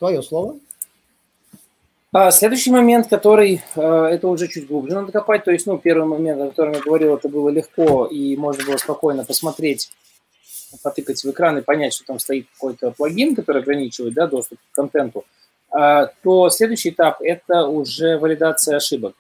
Твое 0.03 0.21
слово. 0.21 0.59
А, 2.13 2.33
следующий 2.33 2.73
момент, 2.73 3.07
который, 3.07 3.63
э, 3.77 3.81
это 3.81 4.27
уже 4.27 4.49
чуть 4.49 4.67
глубже 4.67 4.97
надо 4.97 5.13
копать, 5.13 5.45
то 5.45 5.53
есть, 5.53 5.65
ну, 5.65 5.79
первый 5.79 6.09
момент, 6.09 6.41
о 6.41 6.49
котором 6.49 6.73
я 6.73 6.81
говорил, 6.81 7.15
это 7.15 7.29
было 7.29 7.51
легко, 7.51 8.07
и 8.07 8.37
можно 8.37 8.65
было 8.65 8.79
спокойно 8.79 9.25
посмотреть, 9.25 9.93
потыкать 10.83 11.23
в 11.23 11.31
экран 11.31 11.59
и 11.59 11.63
понять, 11.63 11.95
что 11.95 12.05
там 12.05 12.19
стоит 12.19 12.49
какой-то 12.53 12.91
плагин, 12.91 13.37
который 13.37 13.63
ограничивает 13.63 14.15
да, 14.15 14.27
доступ 14.27 14.59
к 14.59 14.75
контенту, 14.75 15.25
а, 15.71 16.07
то 16.25 16.51
следующий 16.51 16.91
этап– 16.91 17.19
это 17.21 17.69
уже 17.69 18.19
валидация 18.19 18.79
ошибок. 18.79 19.15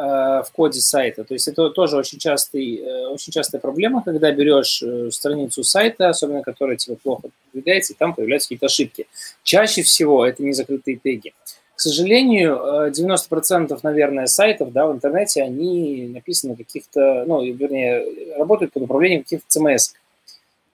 Э, 0.00 0.44
в 0.46 0.52
коде 0.52 0.80
сайта. 0.80 1.24
То 1.24 1.34
есть 1.34 1.48
это 1.48 1.70
тоже 1.70 1.96
очень, 1.96 2.20
частый, 2.20 2.76
э, 2.76 3.06
очень 3.08 3.32
частая 3.32 3.60
проблема, 3.60 4.00
когда 4.00 4.30
берешь 4.30 4.80
э, 4.80 5.10
страницу 5.10 5.64
сайта, 5.64 6.10
особенно 6.10 6.42
которая 6.42 6.76
тебе 6.76 6.94
плохо 6.94 7.30
продвигается, 7.50 7.94
и 7.94 7.96
там 7.96 8.14
появляются 8.14 8.46
какие-то 8.46 8.66
ошибки. 8.66 9.08
Чаще 9.42 9.82
всего 9.82 10.24
это 10.24 10.44
не 10.44 10.52
закрытые 10.52 11.00
теги. 11.02 11.34
К 11.74 11.80
сожалению, 11.80 12.92
90% 12.92 13.76
наверное, 13.82 14.26
сайтов 14.26 14.70
да, 14.72 14.86
в 14.86 14.92
интернете, 14.92 15.42
они 15.42 16.08
написаны 16.14 16.54
каких-то, 16.54 17.24
ну, 17.26 17.44
вернее, 17.44 18.36
работают 18.36 18.72
под 18.72 18.84
управлением 18.84 19.24
каких-то 19.24 19.46
CMS. 19.58 19.94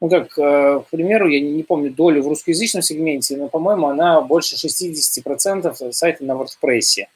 Ну, 0.03 0.11
как, 0.11 0.35
к 0.35 0.87
примеру, 0.91 1.29
я 1.29 1.41
не 1.41 1.63
помню 1.63 1.91
долю 1.91 2.23
в 2.23 2.29
русскоязычном 2.29 2.83
сегменте, 2.83 3.39
но, 3.39 3.49
по-моему, 3.49 3.87
она 3.87 4.21
больше 4.21 4.57
60% 4.57 5.93
сайта 5.93 6.25
на 6.25 6.33
WordPress. 6.33 7.07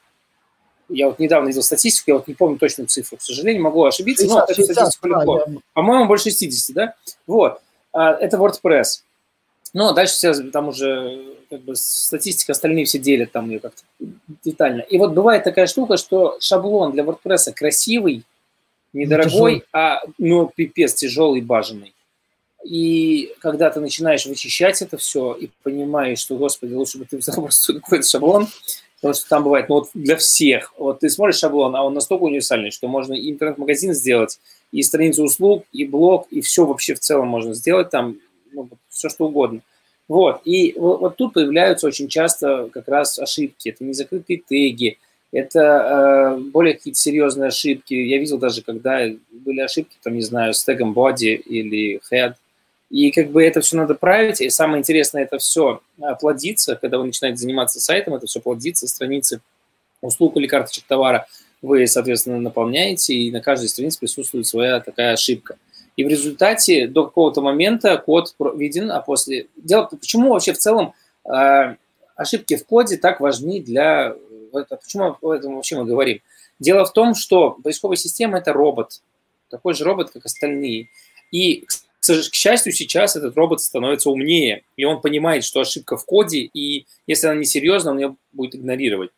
Я 0.89 1.09
вот 1.09 1.19
недавно 1.19 1.49
видел 1.49 1.63
статистику, 1.63 2.11
я 2.11 2.15
вот 2.17 2.29
не 2.29 2.35
помню 2.35 2.59
точную 2.59 2.89
цифру, 2.89 3.19
к 3.19 3.23
сожалению, 3.23 3.63
могу 3.63 3.85
ошибиться, 3.85 4.23
60, 4.25 4.37
но 4.37 4.45
это 4.45 4.55
60, 4.55 4.75
статистика 4.75 5.09
да, 5.09 5.53
я... 5.53 5.59
По-моему, 5.75 6.07
больше 6.07 6.31
60, 6.31 6.75
да? 6.75 6.95
Вот. 7.27 7.61
А, 7.93 8.15
это 8.15 8.37
WordPress. 8.37 9.03
Ну, 9.75 9.89
а 9.89 9.93
дальше 9.93 10.15
все, 10.15 10.35
там 10.51 10.69
уже 10.69 11.35
как 11.51 11.61
бы 11.61 11.77
статистика, 11.77 12.53
остальные 12.53 12.85
все 12.85 12.99
делят 12.99 13.33
там 13.33 13.49
ее 13.51 13.61
как-то 13.61 13.83
детально. 14.45 14.83
И 14.83 14.99
вот 14.99 15.13
бывает 15.13 15.45
такая 15.45 15.67
штука, 15.67 15.97
что 15.97 16.37
шаблон 16.41 16.93
для 16.93 17.05
WordPress 17.05 17.53
красивый, 17.55 18.25
недорогой, 18.93 19.65
а 19.73 20.01
ну 20.19 20.51
пипец 20.55 20.95
тяжелый, 20.95 21.41
баженный. 21.41 21.95
И 22.65 23.35
когда 23.41 23.71
ты 23.71 23.81
начинаешь 23.81 24.27
вычищать 24.27 24.83
это 24.83 24.97
все 24.97 25.35
и 25.35 25.51
понимаешь, 25.63 26.19
что, 26.19 26.37
господи, 26.37 26.75
лучше 26.75 26.99
бы 26.99 27.05
ты 27.05 27.17
взял 27.17 27.35
просто 27.43 27.75
какой-то 27.75 28.07
шаблон, 28.07 28.49
Потому 29.01 29.15
что 29.15 29.29
там 29.29 29.45
бывает, 29.45 29.69
ну 29.69 29.77
вот 29.77 29.91
для 29.95 30.17
всех. 30.17 30.75
Вот 30.77 31.01
ты 31.01 31.09
смотришь 31.09 31.39
шаблон, 31.39 31.75
а 31.77 31.85
он 31.85 31.95
настолько 31.95 32.25
универсальный, 32.25 32.71
что 32.71 32.89
можно 32.89 33.15
и 33.15 33.31
интернет-магазин 33.31 33.95
сделать, 33.95 34.41
и 34.73 34.83
страницу 34.83 35.23
услуг, 35.23 35.65
и 35.73 35.85
блог, 35.85 36.27
и 36.31 36.41
все 36.41 36.67
вообще 36.67 36.95
в 36.95 37.01
целом 37.01 37.29
можно 37.29 37.55
сделать 37.55 37.91
там, 37.91 38.19
ну, 38.53 38.69
все 38.89 39.09
что 39.09 39.27
угодно. 39.27 39.61
Вот, 40.09 40.41
и 40.45 40.75
вот, 40.77 41.01
вот 41.01 41.17
тут 41.17 41.35
появляются 41.35 41.87
очень 41.87 42.09
часто 42.09 42.71
как 42.73 42.89
раз 42.89 43.19
ошибки. 43.19 43.69
Это 43.69 43.85
незакрытые 43.85 44.43
теги, 44.47 44.99
это 45.31 46.37
э, 46.39 46.41
более 46.41 46.75
какие-то 46.75 46.99
серьезные 46.99 47.49
ошибки. 47.49 47.95
Я 47.95 48.19
видел 48.19 48.39
даже, 48.39 48.63
когда 48.63 49.07
были 49.31 49.61
ошибки, 49.61 49.97
там, 50.03 50.15
не 50.15 50.23
знаю, 50.23 50.55
с 50.55 50.65
тегом 50.65 50.93
body 50.93 51.35
или 51.37 52.01
head– 52.11 52.35
и 52.91 53.11
как 53.11 53.31
бы 53.31 53.45
это 53.45 53.61
все 53.61 53.77
надо 53.77 53.95
править. 53.95 54.41
И 54.41 54.51
самое 54.51 54.81
интересное, 54.81 55.23
это 55.23 55.39
все 55.39 55.81
а, 56.01 56.15
плодится, 56.15 56.77
когда 56.77 56.99
вы 56.99 57.05
начинаете 57.05 57.39
заниматься 57.39 57.81
сайтом, 57.81 58.15
это 58.15 58.27
все 58.27 58.41
плодится, 58.41 58.89
страницы 58.89 59.41
услуг 60.01 60.37
или 60.37 60.47
карточек 60.47 60.85
товара 60.87 61.27
вы, 61.63 61.87
соответственно, 61.87 62.39
наполняете, 62.39 63.15
и 63.15 63.31
на 63.31 63.41
каждой 63.41 63.69
странице 63.69 63.99
присутствует 63.99 64.47
своя 64.47 64.81
такая 64.81 65.13
ошибка. 65.13 65.59
И 65.97 66.05
в 66.05 66.09
результате 66.09 66.87
до 66.87 67.05
какого-то 67.05 67.41
момента 67.41 67.97
код 67.99 68.35
виден, 68.55 68.91
а 68.91 69.01
после... 69.01 69.49
Дело, 69.57 69.87
почему 69.87 70.31
вообще 70.31 70.53
в 70.53 70.59
целом 70.59 70.95
э, 71.25 71.75
ошибки 72.15 72.57
в 72.57 72.65
коде 72.65 72.97
так 72.97 73.21
важны 73.21 73.61
для... 73.61 74.15
Почему 74.53 75.17
об 75.21 75.27
этом 75.27 75.57
вообще 75.57 75.77
мы 75.77 75.85
говорим? 75.85 76.21
Дело 76.61 76.85
в 76.85 76.93
том, 76.93 77.15
что 77.15 77.59
поисковая 77.63 77.97
система– 77.97 78.39
это 78.39 78.53
робот, 78.53 79.03
такой 79.51 79.75
же 79.75 79.85
робот, 79.85 80.11
как 80.11 80.25
остальные. 80.25 80.89
И, 81.33 81.67
к 82.15 82.35
счастью, 82.35 82.73
сейчас 82.73 83.17
этот 83.17 83.37
робот 83.37 83.61
становится 83.61 84.11
умнее, 84.11 84.65
и 84.77 84.85
он 84.85 85.01
понимает, 85.01 85.45
что 85.45 85.61
ошибка 85.61 85.97
в 85.97 86.05
коде, 86.05 86.41
и 86.41 86.87
если 87.07 87.27
она 87.27 87.41
несерьезна, 87.41 87.93
он 87.93 87.99
ее 87.99 88.17
будет 88.33 88.55
игнорировать. 88.55 89.11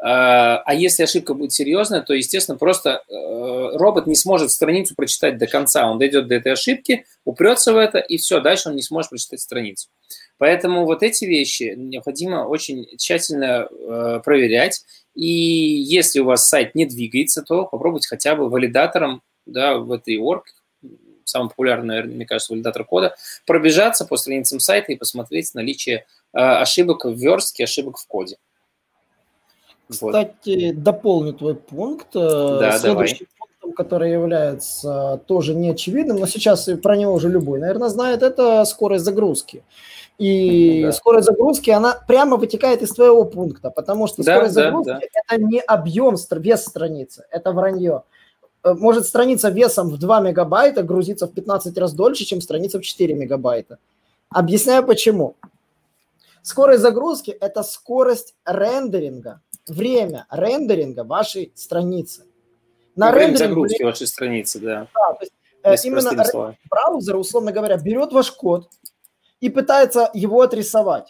А, 0.00 0.58
а 0.64 0.74
если 0.74 1.02
ошибка 1.02 1.34
будет 1.34 1.52
серьезная, 1.52 2.02
то, 2.02 2.14
естественно, 2.14 2.56
просто 2.56 3.02
э, 3.08 3.76
робот 3.76 4.06
не 4.06 4.14
сможет 4.14 4.52
страницу 4.52 4.94
прочитать 4.94 5.38
до 5.38 5.48
конца. 5.48 5.90
Он 5.90 5.98
дойдет 5.98 6.28
до 6.28 6.36
этой 6.36 6.52
ошибки, 6.52 7.04
упрется 7.24 7.72
в 7.72 7.76
это, 7.76 7.98
и 7.98 8.16
все, 8.16 8.40
дальше 8.40 8.68
он 8.68 8.76
не 8.76 8.82
сможет 8.82 9.10
прочитать 9.10 9.40
страницу. 9.40 9.88
Поэтому 10.38 10.84
вот 10.84 11.02
эти 11.02 11.24
вещи 11.24 11.74
необходимо 11.76 12.46
очень 12.46 12.86
тщательно 12.96 13.68
э, 13.68 14.20
проверять. 14.24 14.84
И 15.16 15.26
если 15.26 16.20
у 16.20 16.26
вас 16.26 16.46
сайт 16.46 16.76
не 16.76 16.86
двигается, 16.86 17.42
то 17.42 17.66
попробуйте 17.66 18.06
хотя 18.06 18.36
бы 18.36 18.48
валидатором 18.48 19.22
да, 19.46 19.78
в 19.78 19.90
этой 19.90 20.16
org, 20.16 20.44
самый 21.28 21.48
популярный, 21.50 21.88
наверное, 21.88 22.14
мне 22.14 22.26
кажется, 22.26 22.52
валидатор 22.52 22.84
кода, 22.84 23.16
пробежаться 23.46 24.04
по 24.04 24.16
страницам 24.16 24.60
сайта 24.60 24.92
и 24.92 24.96
посмотреть 24.96 25.54
наличие 25.54 26.06
э, 26.32 26.38
ошибок 26.38 27.04
в 27.04 27.14
верстке, 27.14 27.64
ошибок 27.64 27.98
в 27.98 28.06
коде. 28.06 28.36
Кстати, 29.88 30.72
вот. 30.72 30.82
дополню 30.82 31.32
твой 31.32 31.54
пункт. 31.54 32.14
Э, 32.14 32.58
да, 32.60 32.78
Следующий 32.78 33.26
давай. 33.26 33.28
пунктом, 33.38 33.72
который 33.72 34.12
является 34.12 35.20
тоже 35.26 35.54
неочевидным, 35.54 36.18
но 36.18 36.26
сейчас 36.26 36.68
про 36.82 36.96
него 36.96 37.14
уже 37.14 37.28
любой, 37.28 37.60
наверное, 37.60 37.88
знает, 37.88 38.22
это 38.22 38.64
скорость 38.64 39.04
загрузки. 39.04 39.62
И 40.18 40.82
да. 40.82 40.92
скорость 40.92 41.26
загрузки, 41.26 41.70
она 41.70 41.94
прямо 42.06 42.36
вытекает 42.36 42.82
из 42.82 42.90
твоего 42.90 43.24
пункта, 43.24 43.70
потому 43.70 44.08
что 44.08 44.24
да, 44.24 44.34
скорость 44.34 44.54
да, 44.56 44.64
загрузки 44.64 44.90
да. 44.90 45.00
это 45.12 45.42
не 45.42 45.60
объем, 45.60 46.16
вес 46.30 46.64
страницы, 46.64 47.24
это 47.30 47.52
вранье. 47.52 48.02
Э, 48.68 48.74
может 48.74 49.06
страница 49.06 49.50
весом 49.50 49.88
в 49.88 49.98
2 49.98 50.20
мегабайта 50.20 50.82
грузиться 50.82 51.26
в 51.26 51.32
15 51.32 51.76
раз 51.78 51.92
дольше, 51.92 52.24
чем 52.24 52.40
страница 52.40 52.78
в 52.78 52.82
4 52.82 53.14
мегабайта. 53.14 53.78
Объясняю 54.30 54.84
почему. 54.84 55.36
Скорость 56.42 56.82
загрузки– 56.82 57.30
это 57.40 57.62
скорость 57.62 58.34
рендеринга 58.44 59.40
время 59.66 60.26
рендеринга 60.30 61.04
вашей 61.04 61.52
страницы. 61.54 62.24
На 62.96 63.10
время 63.10 63.28
рендеринг 63.28 63.50
загрузки 63.50 63.82
вашей 63.82 64.06
страницы, 64.06 64.58
да. 64.60 64.88
да 64.94 65.14
то 65.14 65.72
есть, 65.72 65.84
э, 65.84 65.88
именно 65.88 66.12
браузер, 66.70 67.16
условно 67.16 67.52
говоря, 67.52 67.76
берет 67.76 68.12
ваш 68.12 68.30
код 68.32 68.68
и 69.40 69.48
пытается 69.50 70.10
его 70.14 70.40
отрисовать. 70.40 71.08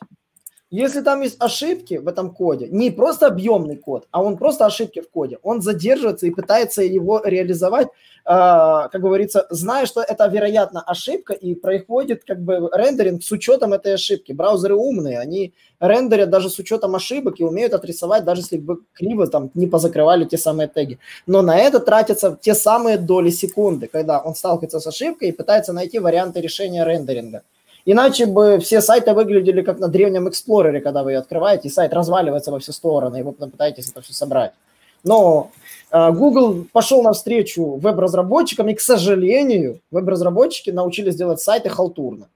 Если 0.70 1.00
там 1.00 1.22
есть 1.22 1.36
ошибки 1.40 1.94
в 1.94 2.06
этом 2.08 2.30
коде, 2.30 2.68
не 2.68 2.90
просто 2.90 3.28
объемный 3.28 3.76
код, 3.76 4.06
а 4.10 4.22
он 4.22 4.36
просто 4.36 4.66
ошибки 4.66 5.00
в 5.00 5.08
коде, 5.08 5.38
он 5.42 5.62
задерживается 5.62 6.26
и 6.26 6.30
пытается 6.30 6.82
его 6.82 7.22
реализовать, 7.24 7.88
а, 8.26 8.88
как 8.88 9.00
говорится, 9.00 9.46
зная, 9.48 9.86
что 9.86 10.02
это, 10.02 10.26
вероятно, 10.26 10.82
ошибка, 10.82 11.32
и 11.32 11.54
происходит 11.54 12.24
как 12.24 12.42
бы 12.42 12.68
рендеринг 12.70 13.24
с 13.24 13.32
учетом 13.32 13.72
этой 13.72 13.94
ошибки. 13.94 14.32
Браузеры 14.32 14.74
умные, 14.74 15.18
они 15.18 15.54
рендерят 15.80 16.28
даже 16.28 16.50
с 16.50 16.58
учетом 16.58 16.94
ошибок 16.94 17.40
и 17.40 17.44
умеют 17.44 17.72
отрисовать, 17.72 18.24
даже 18.24 18.42
если 18.42 18.58
бы 18.58 18.80
криво 18.92 19.26
там 19.26 19.50
не 19.54 19.68
позакрывали 19.68 20.26
те 20.26 20.36
самые 20.36 20.68
теги. 20.68 20.98
Но 21.26 21.40
на 21.40 21.56
это 21.56 21.80
тратятся 21.80 22.38
те 22.38 22.54
самые 22.54 22.98
доли 22.98 23.30
секунды, 23.30 23.86
когда 23.86 24.20
он 24.20 24.34
сталкивается 24.34 24.80
с 24.80 24.86
ошибкой 24.86 25.30
и 25.30 25.32
пытается 25.32 25.72
найти 25.72 25.98
варианты 25.98 26.42
решения 26.42 26.84
рендеринга. 26.84 27.42
Иначе 27.90 28.26
бы 28.26 28.58
все 28.58 28.82
сайты 28.82 29.14
выглядели 29.14 29.62
как 29.62 29.78
на 29.78 29.88
древнем 29.88 30.28
Эксплорере, 30.28 30.82
когда 30.82 31.02
вы 31.02 31.12
ее 31.12 31.18
открываете, 31.20 31.68
и 31.68 31.70
сайт 31.70 31.94
разваливается 31.94 32.52
во 32.52 32.58
все 32.58 32.70
стороны, 32.72 33.20
и 33.20 33.22
вы 33.22 33.32
потом 33.32 33.50
пытаетесь 33.50 33.90
это 33.90 34.02
все 34.02 34.12
собрать. 34.12 34.52
Но 35.04 35.50
э, 35.90 36.10
Google 36.10 36.66
пошел 36.70 37.02
навстречу 37.02 37.76
веб-разработчикам, 37.76 38.68
и, 38.68 38.74
к 38.74 38.80
сожалению, 38.82 39.80
веб-разработчики 39.90 40.68
научились 40.68 41.16
делать 41.16 41.40
сайты 41.40 41.70
халтурно. 41.70 42.28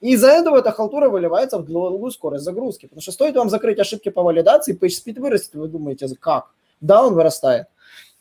И 0.00 0.12
из-за 0.12 0.28
этого 0.28 0.58
эта 0.58 0.70
халтура 0.70 1.08
выливается 1.08 1.58
в 1.58 1.66
долгую 1.66 2.12
скорость 2.12 2.44
загрузки. 2.44 2.86
Потому 2.86 3.02
что 3.02 3.10
стоит 3.10 3.34
вам 3.34 3.50
закрыть 3.50 3.80
ошибки 3.80 4.10
по 4.10 4.22
валидации, 4.22 4.78
PageSpeed 4.78 5.20
вырастет, 5.20 5.54
вы 5.56 5.66
думаете, 5.66 6.06
как? 6.20 6.52
Да, 6.80 7.04
он 7.04 7.14
вырастает. 7.14 7.66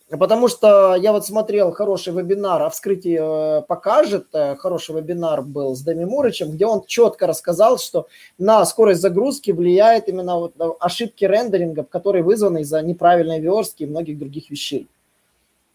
Потому 0.10 0.48
что 0.48 0.96
я 0.96 1.12
вот 1.12 1.26
смотрел 1.26 1.72
хороший 1.72 2.14
вебинар, 2.14 2.62
а 2.62 2.70
вскрытие 2.70 3.20
э, 3.22 3.62
покажет, 3.64 4.28
э, 4.34 4.56
хороший 4.56 4.96
вебинар 4.96 5.42
был 5.42 5.76
с 5.76 5.82
Дэми 5.82 6.06
Мурычем, 6.06 6.52
где 6.52 6.68
он 6.68 6.84
четко 6.86 7.26
рассказал, 7.26 7.80
что 7.80 8.08
на 8.38 8.64
скорость 8.66 9.02
загрузки 9.02 9.50
влияет 9.50 10.08
именно 10.08 10.38
вот 10.38 10.54
ошибки 10.80 11.26
рендеринга, 11.26 11.84
которые 11.84 12.24
вызваны 12.24 12.62
из-за 12.62 12.84
неправильной 12.84 13.40
верстки 13.40 13.82
и 13.82 13.88
многих 13.88 14.20
других 14.20 14.52
вещей. 14.52 14.88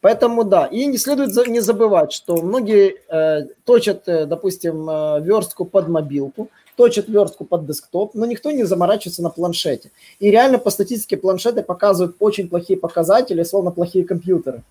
Поэтому 0.01 0.45
да, 0.45 0.67
и 0.67 0.87
не 0.87 0.99
следует 0.99 1.35
не 1.49 1.61
забывать, 1.61 2.13
что 2.13 2.41
многие 2.43 2.97
э, 3.09 3.49
точат, 3.65 4.09
э, 4.09 4.25
допустим, 4.25 4.89
э, 4.89 5.21
верстку 5.21 5.67
под 5.67 5.89
мобилку, 5.89 6.49
точат 6.77 7.09
верстку 7.09 7.45
под 7.45 7.67
десктоп, 7.67 8.15
но 8.15 8.25
никто 8.25 8.51
не 8.51 8.65
заморачивается 8.65 9.23
на 9.23 9.29
планшете. 9.29 9.91
И 10.19 10.31
реально 10.31 10.59
по 10.59 10.71
статистике 10.71 11.19
планшеты 11.19 11.63
показывают 11.63 12.17
очень 12.19 12.49
плохие 12.49 12.79
показатели, 12.79 13.43
словно 13.43 13.71
плохие 13.71 14.07
компьютеры 14.07 14.63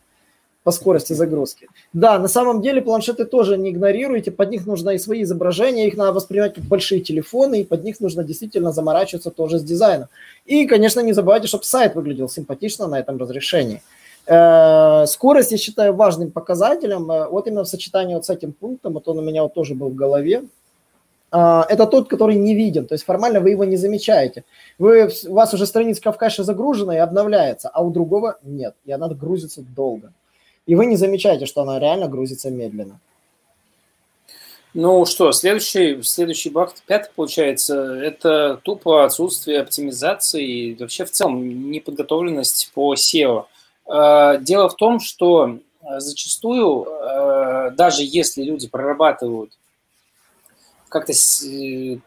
по 0.64 0.72
скорости 0.72 1.14
загрузки. 1.14 1.68
Да, 1.94 2.20
на 2.20 2.28
самом 2.28 2.62
деле 2.62 2.82
планшеты 2.82 3.26
тоже 3.26 3.58
не 3.58 3.70
игнорируйте, 3.70 4.32
под 4.32 4.50
них 4.50 4.66
нужно 4.66 4.90
и 4.92 4.98
свои 4.98 5.22
изображения, 5.24 5.88
их 5.88 5.96
надо 5.96 6.12
воспринимать 6.14 6.56
как 6.56 6.64
большие 6.64 7.02
телефоны, 7.02 7.62
и 7.62 7.64
под 7.64 7.84
них 7.84 8.00
нужно 8.00 8.24
действительно 8.24 8.72
заморачиваться 8.72 9.30
тоже 9.30 9.60
с 9.60 9.64
дизайном. 9.64 10.08
И, 10.46 10.66
конечно, 10.66 11.00
не 11.02 11.14
забывайте, 11.14 11.48
чтобы 11.48 11.64
сайт 11.64 11.96
выглядел 11.96 12.28
симпатично 12.28 12.88
на 12.88 13.00
этом 13.00 13.18
разрешении. 13.18 13.82
Э, 14.30 15.08
скорость 15.08 15.52
я 15.52 15.58
считаю 15.58 15.96
важным 15.96 16.30
показателем. 16.30 17.10
Э, 17.10 17.28
вот 17.28 17.48
именно 17.48 17.64
в 17.64 17.68
сочетании 17.68 18.14
вот 18.14 18.26
с 18.26 18.30
этим 18.30 18.54
пунктом, 18.54 18.94
вот 18.94 19.08
он 19.08 19.18
у 19.18 19.22
меня 19.22 19.42
вот 19.42 19.56
тоже 19.56 19.74
был 19.74 19.90
в 19.90 19.96
голове, 19.96 20.44
а, 21.32 21.66
это 21.70 21.86
тот, 21.86 22.10
который 22.10 22.36
не 22.36 22.56
виден, 22.56 22.88
то 22.88 22.94
есть 22.96 23.06
формально 23.06 23.40
вы 23.40 23.52
его 23.52 23.64
не 23.64 23.78
замечаете. 23.78 24.44
Вы, 24.80 25.10
у 25.28 25.34
вас 25.34 25.54
уже 25.54 25.66
страница 25.66 26.12
в 26.12 26.18
кэше 26.18 26.44
загружена 26.44 26.96
и 26.96 27.00
обновляется, 27.00 27.70
а 27.70 27.84
у 27.84 27.92
другого 27.92 28.40
нет, 28.44 28.76
и 28.86 28.92
она 28.92 29.08
грузится 29.10 29.62
долго. 29.62 30.12
И 30.66 30.76
вы 30.76 30.86
не 30.86 30.96
замечаете, 30.96 31.46
что 31.46 31.62
она 31.62 31.80
реально 31.80 32.08
грузится 32.08 32.50
медленно. 32.50 33.00
Ну 34.76 35.06
что, 35.06 35.32
следующий, 35.32 36.02
следующий 36.04 36.52
баг, 36.52 36.74
пятый 36.86 37.10
получается, 37.16 37.96
это 37.96 38.60
тупо 38.64 39.06
отсутствие 39.06 39.62
оптимизации 39.62 40.46
и 40.46 40.76
вообще 40.76 41.06
в 41.06 41.12
целом 41.12 41.72
неподготовленность 41.72 42.72
по 42.74 42.94
SEO. 42.94 43.46
Дело 43.90 44.70
в 44.70 44.76
том, 44.76 45.00
что 45.00 45.58
а, 45.82 46.00
зачастую, 46.00 46.86
даже 47.76 48.04
если 48.04 48.44
люди 48.44 48.68
прорабатывают 48.68 49.52
как-то 50.90 51.14
э, 51.14 51.98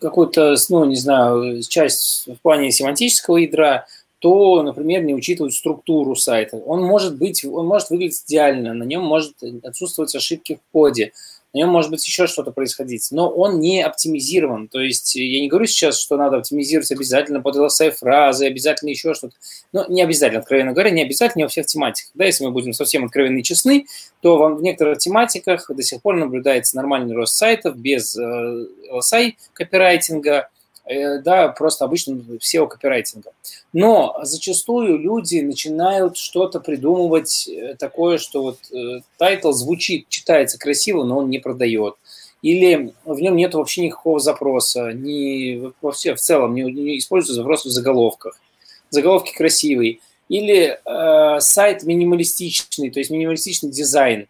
какую-то, 0.00 0.56
ну, 0.70 0.84
не 0.84 0.96
знаю, 0.96 1.62
часть 1.62 2.26
в 2.26 2.36
плане 2.42 2.72
семантического 2.72 3.36
ядра, 3.36 3.86
то, 4.18 4.62
например, 4.62 5.04
не 5.04 5.14
учитывают 5.14 5.54
структуру 5.54 6.16
сайта. 6.16 6.56
Он 6.56 6.82
может 6.82 7.16
быть, 7.16 7.44
он 7.44 7.66
может 7.66 7.90
выглядеть 7.90 8.24
идеально, 8.26 8.72
на 8.72 8.84
нем 8.84 9.02
может 9.04 9.34
отсутствовать 9.62 10.14
ошибки 10.16 10.54
в 10.54 10.72
коде, 10.72 11.12
на 11.54 11.58
нем 11.58 11.68
может 11.68 11.92
быть 11.92 12.04
еще 12.04 12.26
что-то 12.26 12.50
происходить, 12.50 13.08
но 13.12 13.30
он 13.30 13.60
не 13.60 13.80
оптимизирован. 13.80 14.66
То 14.66 14.80
есть 14.80 15.14
я 15.14 15.40
не 15.40 15.48
говорю 15.48 15.66
сейчас, 15.66 16.00
что 16.00 16.16
надо 16.16 16.38
оптимизировать 16.38 16.90
обязательно 16.90 17.40
под 17.40 17.54
голосовые 17.54 17.92
фразы, 17.92 18.46
обязательно 18.46 18.90
еще 18.90 19.14
что-то. 19.14 19.36
Но 19.72 19.86
не 19.88 20.02
обязательно, 20.02 20.40
откровенно 20.40 20.72
говоря, 20.72 20.90
не 20.90 21.02
обязательно 21.02 21.44
во 21.44 21.48
всех 21.48 21.66
тематиках. 21.66 22.10
Да, 22.14 22.24
если 22.24 22.44
мы 22.44 22.50
будем 22.50 22.72
совсем 22.72 23.04
откровенны 23.04 23.38
и 23.38 23.44
честны, 23.44 23.86
то 24.20 24.36
в 24.36 24.62
некоторых 24.62 24.98
тематиках 24.98 25.70
до 25.72 25.82
сих 25.84 26.02
пор 26.02 26.16
наблюдается 26.16 26.74
нормальный 26.76 27.14
рост 27.14 27.36
сайтов 27.36 27.76
без 27.76 28.16
э, 28.16 28.66
LSI 28.92 29.34
копирайтинга, 29.52 30.34
Э, 30.34 30.53
да, 30.86 31.48
просто 31.48 31.86
обычным 31.86 32.38
SEO-копирайтингом. 32.42 33.32
Но 33.72 34.18
зачастую 34.22 34.98
люди 34.98 35.40
начинают 35.40 36.18
что-то 36.18 36.60
придумывать 36.60 37.48
э, 37.48 37.74
такое, 37.78 38.18
что 38.18 38.42
вот 38.42 38.58
э, 38.70 39.00
title 39.16 39.52
звучит, 39.52 40.08
читается 40.10 40.58
красиво, 40.58 41.04
но 41.04 41.18
он 41.18 41.30
не 41.30 41.38
продает. 41.38 41.94
Или 42.42 42.92
в 43.06 43.18
нем 43.20 43.36
нет 43.36 43.54
вообще 43.54 43.86
никакого 43.86 44.20
запроса, 44.20 44.92
не, 44.92 45.72
вообще 45.80 46.14
в 46.14 46.20
целом 46.20 46.54
не, 46.54 46.62
не 46.64 46.98
используется 46.98 47.40
запрос 47.40 47.64
в 47.64 47.70
заголовках. 47.70 48.38
Заголовки 48.90 49.34
красивые. 49.34 50.00
Или 50.28 50.78
э, 50.84 51.40
сайт 51.40 51.84
минималистичный, 51.84 52.90
то 52.90 52.98
есть 52.98 53.10
минималистичный 53.10 53.70
дизайн 53.70 54.26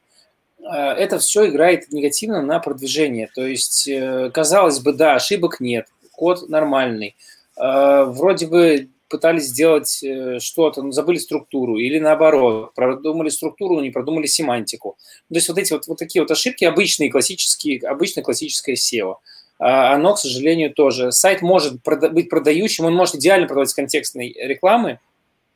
это 0.66 1.18
все 1.18 1.48
играет 1.48 1.92
негативно 1.92 2.40
на 2.40 2.58
продвижение. 2.58 3.28
То 3.34 3.46
есть, 3.46 3.86
казалось 4.32 4.78
бы, 4.78 4.94
да, 4.94 5.14
ошибок 5.14 5.60
нет, 5.60 5.88
код 6.16 6.48
нормальный. 6.48 7.16
А, 7.56 8.04
вроде 8.04 8.46
бы 8.46 8.88
пытались 9.08 9.44
сделать 9.44 10.02
э, 10.02 10.40
что-то, 10.40 10.82
но 10.82 10.90
забыли 10.90 11.18
структуру, 11.18 11.78
или 11.78 12.00
наоборот, 12.00 12.74
продумали 12.74 13.28
структуру, 13.28 13.76
но 13.76 13.82
не 13.82 13.90
продумали 13.90 14.26
семантику. 14.26 14.96
То 15.28 15.34
есть 15.36 15.48
вот 15.48 15.58
эти 15.58 15.72
вот, 15.72 15.86
вот 15.86 15.98
такие 15.98 16.22
вот 16.22 16.30
ошибки 16.30 16.64
обычные, 16.64 17.12
классические, 17.12 17.80
обычное 17.80 18.24
классическое 18.24 18.74
SEO. 18.74 19.16
А 19.60 19.94
оно, 19.94 20.14
к 20.14 20.18
сожалению, 20.18 20.74
тоже. 20.74 21.12
Сайт 21.12 21.42
может 21.42 21.80
быть 21.82 22.28
продающим, 22.28 22.86
он 22.86 22.94
может 22.94 23.14
идеально 23.14 23.46
продавать 23.46 23.70
с 23.70 23.74
контекстной 23.74 24.34
рекламы, 24.36 24.98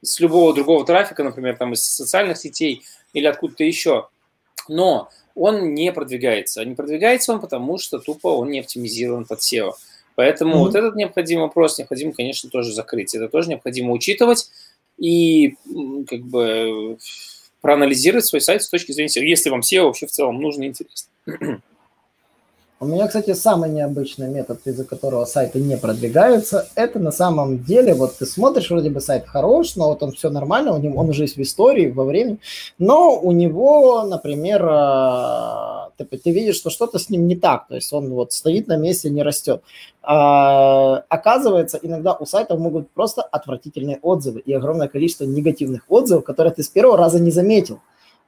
с 0.03 0.21
любого 0.21 0.55
другого 0.55 0.85
трафика, 0.87 1.25
например, 1.25 1.57
там 1.57 1.73
из 1.73 1.85
социальных 1.85 2.39
сетей 2.39 2.83
или 3.13 3.27
откуда-то 3.27 3.65
еще. 3.65 4.09
Но 4.69 5.09
он 5.35 5.75
не 5.75 5.93
продвигается. 5.93 6.61
А 6.61 6.65
не 6.65 6.75
продвигается 6.75 7.33
он 7.33 7.41
потому, 7.41 7.79
что 7.79 7.99
тупо 7.99 8.29
он 8.29 8.51
не 8.51 8.61
оптимизирован 8.61 9.25
под 9.25 9.41
SEO. 9.41 9.73
Поэтому 10.19 10.57
mm-hmm. 10.57 10.59
вот 10.59 10.75
этот 10.75 10.97
необходимый 10.97 11.43
вопрос 11.43 11.79
необходимо, 11.79 12.13
конечно, 12.13 12.51
тоже 12.51 12.73
закрыть. 12.73 13.15
Это 13.15 13.29
тоже 13.29 13.51
необходимо 13.51 13.93
учитывать 13.93 14.51
и 14.97 15.55
как 16.11 16.23
бы 16.23 16.99
проанализировать 17.61 18.25
свой 18.25 18.41
сайт 18.41 18.65
с 18.65 18.69
точки 18.69 18.91
зрения 18.91 19.17
SEO, 19.17 19.23
если 19.23 19.49
вам 19.49 19.61
SEO 19.61 19.85
вообще 19.85 20.09
в 20.09 20.11
целом 20.11 20.41
нужно 20.41 20.65
и 20.65 20.67
интересно. 20.67 21.13
У 22.81 22.87
меня, 22.87 23.07
кстати, 23.07 23.33
самый 23.35 23.71
необычный 23.71 24.29
метод, 24.29 24.61
из-за 24.65 24.85
которого 24.85 25.25
сайты 25.25 25.61
не 25.61 25.77
продвигаются, 25.77 26.69
это 26.75 26.99
на 26.99 27.13
самом 27.13 27.63
деле, 27.63 27.95
вот 27.95 28.19
ты 28.19 28.27
смотришь, 28.27 28.71
вроде 28.71 28.91
бы 28.91 29.01
сайт 29.01 29.25
хорош, 29.25 29.77
но 29.77 29.89
вот 29.89 30.03
он 30.03 30.11
все 30.11 30.31
нормально, 30.31 30.75
у 30.75 30.79
него, 30.79 30.99
он 30.99 31.11
уже 31.11 31.23
есть 31.25 31.37
в 31.37 31.43
истории, 31.43 31.91
во 31.91 32.05
времени, 32.05 32.39
но 32.79 33.17
у 33.21 33.31
него, 33.31 34.03
например, 34.03 34.65
а, 34.69 35.78
ты, 36.05 36.19
ты 36.19 36.31
видишь, 36.31 36.57
что 36.57 36.71
что-то 36.71 36.99
с 36.99 37.11
ним 37.11 37.27
не 37.27 37.37
так, 37.37 37.69
то 37.69 37.75
есть 37.75 37.93
он 37.93 38.11
вот 38.11 38.33
стоит 38.33 38.69
на 38.69 38.77
месте, 38.77 39.11
не 39.11 39.23
растет. 39.23 39.63
А, 40.03 41.05
оказывается, 41.09 41.79
иногда 41.81 42.15
у 42.15 42.27
сайтов 42.27 42.59
могут 42.59 42.91
просто 42.91 43.23
отвратительные 43.23 43.99
отзывы 44.03 44.41
и 44.41 44.53
огромное 44.53 44.89
количество 44.89 45.25
негативных 45.25 45.83
отзывов, 45.89 46.25
которые 46.25 46.53
ты 46.53 46.63
с 46.63 46.69
первого 46.69 46.97
раза 46.97 47.21
не 47.21 47.31
заметил. 47.31 47.81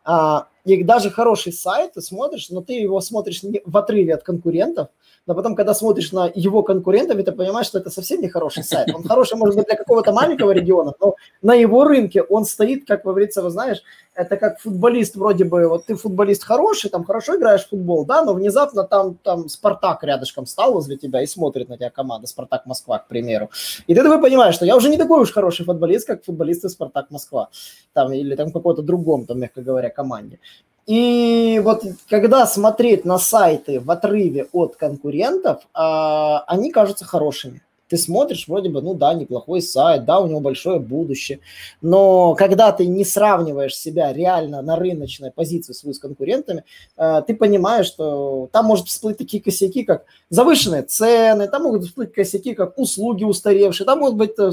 А, 0.04 0.48
и 0.64 0.82
даже 0.82 1.10
хороший 1.10 1.52
сайт 1.52 1.94
ты 1.94 2.02
смотришь, 2.02 2.50
но 2.50 2.60
ты 2.60 2.74
его 2.74 3.00
смотришь 3.00 3.42
в 3.64 3.76
отрыве 3.76 4.14
от 4.14 4.22
конкурентов, 4.22 4.88
но 5.26 5.34
потом, 5.34 5.54
когда 5.54 5.74
смотришь 5.74 6.12
на 6.12 6.30
его 6.34 6.62
конкурентов, 6.62 7.22
ты 7.22 7.32
понимаешь, 7.32 7.66
что 7.66 7.78
это 7.78 7.90
совсем 7.90 8.20
не 8.20 8.28
хороший 8.28 8.64
сайт. 8.64 8.92
Он 8.94 9.02
хороший, 9.04 9.36
может 9.36 9.56
быть, 9.56 9.66
для 9.66 9.76
какого-то 9.76 10.12
маленького 10.12 10.52
региона, 10.52 10.92
но 11.00 11.14
на 11.42 11.54
его 11.54 11.84
рынке 11.84 12.22
он 12.22 12.44
стоит, 12.44 12.86
как 12.86 13.04
говорится, 13.04 13.42
вы 13.42 13.50
знаешь, 13.50 13.82
это 14.14 14.36
как 14.36 14.58
футболист 14.60 15.16
вроде 15.16 15.44
бы, 15.44 15.68
вот 15.68 15.86
ты 15.86 15.94
футболист 15.94 16.44
хороший, 16.44 16.90
там 16.90 17.04
хорошо 17.04 17.36
играешь 17.36 17.64
в 17.64 17.68
футбол, 17.70 18.04
да, 18.04 18.24
но 18.24 18.34
внезапно 18.34 18.84
там, 18.84 19.14
там 19.22 19.48
Спартак 19.48 20.02
рядышком 20.02 20.46
стал 20.46 20.72
возле 20.72 20.96
тебя 20.96 21.22
и 21.22 21.26
смотрит 21.26 21.68
на 21.68 21.76
тебя 21.76 21.90
команда, 21.90 22.26
Спартак 22.26 22.66
Москва, 22.66 22.98
к 22.98 23.08
примеру. 23.08 23.50
И 23.86 23.94
ты 23.94 24.02
такой 24.02 24.20
понимаешь, 24.20 24.54
что 24.54 24.66
я 24.66 24.76
уже 24.76 24.88
не 24.88 24.98
такой 24.98 25.20
уж 25.20 25.32
хороший 25.32 25.64
футболист, 25.64 26.06
как 26.06 26.24
футболисты 26.24 26.68
Спартак 26.68 27.10
Москва, 27.10 27.50
там, 27.92 28.12
или 28.12 28.34
там 28.34 28.50
какой-то 28.50 28.82
другом, 28.82 29.26
там, 29.26 29.38
мягко 29.38 29.62
говоря, 29.62 29.90
команде. 29.90 30.38
И 30.87 31.61
вот 31.62 31.85
когда 32.09 32.47
смотреть 32.47 33.04
на 33.04 33.19
сайты 33.19 33.78
в 33.78 33.90
отрыве 33.90 34.49
от 34.52 34.76
конкурентов, 34.76 35.62
а, 35.73 36.40
они 36.49 36.73
кажутся 36.73 37.04
хорошими. 37.04 37.62
Ты 37.90 37.97
смотришь, 37.97 38.47
вроде 38.47 38.71
бы, 38.71 38.80
ну 38.83 38.95
да, 38.95 39.14
неплохой 39.14 39.62
сайт, 39.62 40.04
да, 40.04 40.21
у 40.21 40.28
него 40.28 40.38
большое 40.38 40.78
будущее. 40.78 41.40
Но 41.83 42.37
когда 42.37 42.71
ты 42.71 42.87
не 42.87 43.04
сравниваешь 43.04 43.76
себя 43.76 44.12
реально 44.12 44.62
на 44.62 44.76
рыночной 44.76 45.33
позиции 45.33 45.73
свою 45.73 45.92
с 45.95 45.99
конкурентами, 45.99 46.64
а, 46.97 47.21
ты 47.23 47.35
понимаешь, 47.35 47.87
что 47.87 48.49
там 48.52 48.66
может 48.66 48.87
всплыть 48.87 49.19
такие 49.19 49.42
косяки, 49.42 49.83
как 49.83 50.04
завышенные 50.28 50.83
цены, 50.83 51.49
там 51.49 51.64
могут 51.64 51.85
всплыть 51.85 52.12
косяки, 52.12 52.54
как 52.54 52.78
услуги 52.78 53.25
устаревшие, 53.25 53.85
там 53.85 53.99
могут 53.99 54.16
быть 54.16 54.38
э, 54.38 54.52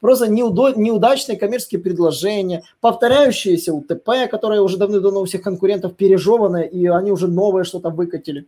просто 0.00 0.26
неудо- 0.26 0.76
неудачные 0.76 1.38
коммерческие 1.38 1.80
предложения, 1.80 2.62
повторяющиеся 2.80 3.72
УТП, 3.72 4.28
которые 4.30 4.60
уже 4.60 4.76
давно-давно 4.76 5.20
у 5.20 5.24
всех 5.24 5.42
конкурентов 5.42 5.96
пережеваны, 5.96 6.66
и 6.66 6.86
они 6.86 7.12
уже 7.12 7.28
новое 7.28 7.64
что-то 7.64 7.90
выкатили. 7.90 8.46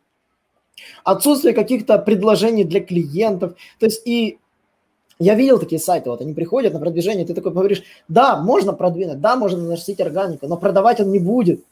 Отсутствие 1.05 1.55
каких-то 1.55 1.99
предложений 1.99 2.65
для 2.65 2.81
клиентов. 2.81 3.55
То 3.79 3.87
есть 3.87 4.07
и 4.07 4.39
я 5.19 5.35
видел 5.35 5.59
такие 5.59 5.79
сайты, 5.79 6.09
вот 6.09 6.23
они 6.23 6.33
приходят 6.33 6.73
на 6.73 6.81
продвижение, 6.81 7.27
ты 7.27 7.35
такой 7.35 7.53
говоришь, 7.53 7.83
да, 8.09 8.39
можно 8.39 8.73
продвинуть, 8.73 9.21
да, 9.21 9.37
можно 9.37 9.59
наносить 9.59 10.01
органику, 10.01 10.47
но 10.47 10.57
продавать 10.57 10.99
он 11.01 11.13
не 11.13 11.19
будет. 11.19 11.63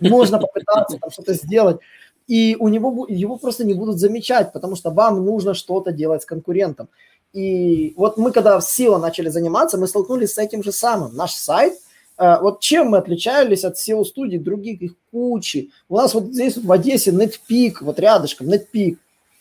Можно 0.00 0.38
попытаться 0.38 0.98
там 0.98 1.10
что-то 1.10 1.34
сделать. 1.34 1.78
И 2.26 2.56
у 2.58 2.68
него 2.68 3.06
его 3.08 3.36
просто 3.36 3.64
не 3.64 3.74
будут 3.74 3.98
замечать, 3.98 4.52
потому 4.52 4.76
что 4.76 4.90
вам 4.90 5.24
нужно 5.24 5.54
что-то 5.54 5.92
делать 5.92 6.22
с 6.22 6.26
конкурентом. 6.26 6.88
И 7.32 7.94
вот 7.96 8.18
мы, 8.18 8.30
когда 8.30 8.60
в 8.60 8.62
SEO 8.62 8.98
начали 8.98 9.28
заниматься, 9.28 9.78
мы 9.78 9.86
столкнулись 9.86 10.34
с 10.34 10.38
этим 10.38 10.62
же 10.62 10.72
самым. 10.72 11.14
Наш 11.16 11.32
сайт, 11.32 11.74
э, 12.18 12.40
вот 12.40 12.60
чем 12.60 12.88
мы 12.88 12.98
отличались 12.98 13.64
от 13.64 13.76
SEO-студий 13.76 14.38
других, 14.38 14.82
их 14.82 14.94
кучи. 15.10 15.70
У 15.88 15.96
нас 15.96 16.12
вот 16.14 16.26
здесь 16.26 16.56
вот 16.56 16.66
в 16.66 16.72
Одессе 16.72 17.10
NetPeak, 17.10 17.76
вот 17.80 17.98
рядышком, 17.98 18.48
NetPeak. 18.48 18.98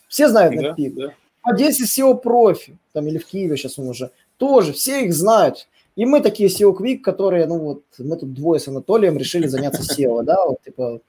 Все 0.07 0.29
знают 0.29 0.55
NetPeak. 0.55 0.93
Да, 0.95 1.07
да. 1.07 1.13
В 1.43 1.49
Одессе 1.49 1.83
SEO 1.83 2.15
профи, 2.15 2.77
там 2.93 3.07
или 3.07 3.17
в 3.17 3.25
Киеве 3.25 3.57
сейчас 3.57 3.77
он 3.77 3.89
уже, 3.89 4.11
тоже, 4.37 4.73
все 4.73 5.05
их 5.05 5.13
знают. 5.13 5.67
И 5.95 6.05
мы 6.05 6.21
такие 6.21 6.49
SEO 6.49 6.75
Quick, 6.77 6.99
которые, 6.99 7.45
ну 7.47 7.59
вот, 7.59 7.83
мы 7.97 8.15
тут 8.15 8.33
двое 8.33 8.59
с 8.59 8.67
Анатолием 8.67 9.17
решили 9.17 9.47
заняться 9.47 9.81
SEO, 9.81 10.23
да, 10.23 10.45
вот, 10.45 10.61
типа, 10.63 11.01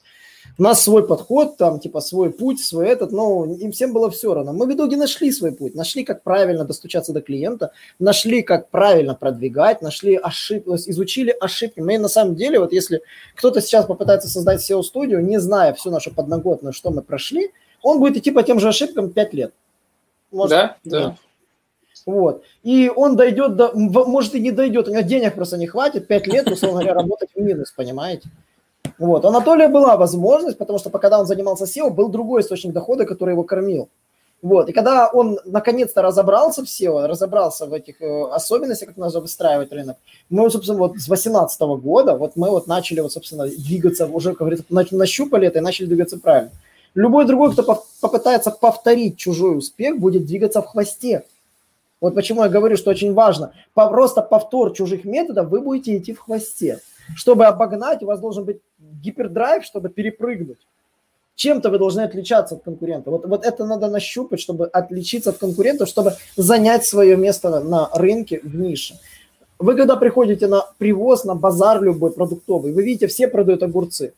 у 0.59 0.63
нас 0.63 0.83
свой 0.83 1.07
подход, 1.07 1.57
там, 1.57 1.81
типа, 1.81 2.01
свой 2.01 2.31
путь, 2.31 2.61
свой 2.61 2.89
этот, 2.89 3.13
но 3.13 3.45
им 3.45 3.73
всем 3.73 3.93
было 3.93 4.11
все 4.11 4.35
равно. 4.35 4.53
Мы 4.53 4.67
в 4.67 4.73
итоге 4.75 4.97
нашли 4.97 5.33
свой 5.33 5.53
путь, 5.53 5.75
нашли, 5.75 6.05
как 6.05 6.23
правильно 6.23 6.65
достучаться 6.65 7.13
до 7.13 7.23
клиента, 7.23 7.73
нашли, 7.99 8.43
как 8.43 8.69
правильно 8.71 9.15
продвигать, 9.15 9.83
нашли 9.83 10.17
ошибки, 10.17 10.69
изучили 10.69 11.35
ошибки. 11.41 11.81
Мы 11.81 11.99
на 11.99 12.09
самом 12.09 12.35
деле, 12.35 12.59
вот 12.61 12.73
если 12.73 13.03
кто-то 13.35 13.61
сейчас 13.61 13.87
попытается 13.87 14.29
создать 14.29 14.61
SEO-студию, 14.69 15.25
не 15.25 15.41
зная 15.41 15.73
всю 15.73 15.91
нашу 15.91 16.15
подноготную, 16.15 16.73
что 16.73 16.91
мы 16.91 17.03
прошли, 17.03 17.51
он 17.83 17.99
будет 17.99 18.17
идти 18.17 18.31
по 18.31 18.43
тем 18.43 18.61
же 18.61 18.69
ошибкам 18.69 19.11
5 19.11 19.35
лет. 19.35 19.53
Может, 20.31 20.51
да, 20.51 20.77
да. 20.85 21.17
Вот. 22.07 22.43
И 22.63 22.91
он 22.95 23.17
дойдет 23.17 23.57
до, 23.57 23.73
может 23.75 24.35
и 24.35 24.41
не 24.41 24.51
дойдет, 24.51 24.89
у 24.89 24.91
него 24.91 25.03
денег 25.03 25.35
просто 25.35 25.57
не 25.57 25.67
хватит, 25.67 26.09
5 26.09 26.27
лет, 26.27 26.51
условно 26.51 26.81
говоря, 26.81 26.95
работать 26.95 27.31
в 27.35 27.41
минус, 27.41 27.73
понимаете? 27.73 28.29
Вот. 28.99 29.25
У 29.25 29.29
Анатолия 29.29 29.69
была 29.69 29.97
возможность, 29.97 30.59
потому 30.59 30.79
что 30.79 30.91
когда 30.91 31.19
он 31.19 31.27
занимался 31.27 31.65
SEO, 31.65 31.91
был 31.91 32.09
другой 32.09 32.43
источник 32.43 32.73
дохода, 32.73 33.05
который 33.05 33.33
его 33.33 33.43
кормил. 33.43 33.89
Вот. 34.43 34.69
И 34.69 34.73
когда 34.73 35.09
он 35.09 35.39
наконец-то 35.45 36.03
разобрался 36.03 36.63
в 36.63 36.67
SEO, 36.67 37.07
разобрался 37.07 37.67
в 37.67 37.73
этих 37.73 38.03
э, 38.03 38.25
особенностях, 38.25 38.89
как 38.89 38.97
нужно 38.97 39.21
выстраивать 39.21 39.73
рынок, 39.73 39.97
мы, 40.31 40.51
собственно, 40.51 40.79
вот 40.79 40.93
с 40.99 41.07
2018 41.07 41.61
года, 41.81 42.17
вот 42.17 42.33
мы 42.35 42.51
вот 42.51 42.67
начали, 42.67 43.01
вот, 43.01 43.13
собственно, 43.13 43.47
двигаться, 43.47 44.07
уже, 44.07 44.31
как 44.31 44.41
говорится, 44.41 44.65
нащупали 44.71 45.47
это 45.47 45.61
и 45.61 45.63
начали 45.63 45.87
двигаться 45.87 46.19
правильно. 46.19 46.51
Любой 46.95 47.25
другой, 47.25 47.53
кто 47.53 47.85
попытается 48.01 48.51
повторить 48.51 49.17
чужой 49.17 49.57
успех, 49.57 49.99
будет 49.99 50.27
двигаться 50.27 50.61
в 50.61 50.67
хвосте. 50.67 51.25
Вот 52.01 52.17
почему 52.17 52.43
я 52.43 52.49
говорю, 52.49 52.77
что 52.77 52.91
очень 52.91 53.15
важно. 53.15 53.53
Просто 53.75 54.23
повтор 54.23 54.73
чужих 54.73 55.05
методов, 55.05 55.49
вы 55.49 55.61
будете 55.61 55.97
идти 55.97 56.13
в 56.13 56.19
хвосте. 56.19 56.81
Чтобы 57.15 57.47
обогнать, 57.47 58.03
у 58.03 58.07
вас 58.07 58.21
должен 58.21 58.45
быть 58.45 58.61
гипердрайв, 59.03 59.65
чтобы 59.65 59.89
перепрыгнуть. 59.89 60.59
Чем-то 61.35 61.71
вы 61.71 61.79
должны 61.79 62.03
отличаться 62.03 62.55
от 62.55 62.63
конкурента. 62.63 63.11
Вот, 63.11 63.27
вот 63.27 63.45
это 63.45 63.65
надо 63.65 63.89
нащупать, 63.89 64.41
чтобы 64.41 64.67
отличиться 64.67 65.31
от 65.31 65.39
конкурентов, 65.39 65.89
чтобы 65.89 66.15
занять 66.37 66.85
свое 66.85 67.17
место 67.17 67.61
на 67.61 67.89
рынке 67.95 68.41
в 68.43 68.55
нише. 68.55 68.99
Вы 69.59 69.77
когда 69.77 69.97
приходите 69.97 70.47
на 70.47 70.67
привоз, 70.79 71.25
на 71.25 71.35
базар 71.35 71.83
любой 71.83 72.13
продуктовый, 72.13 72.73
вы 72.73 72.83
видите, 72.83 73.07
все 73.07 73.29
продают 73.29 73.63
огурцы. 73.63 74.13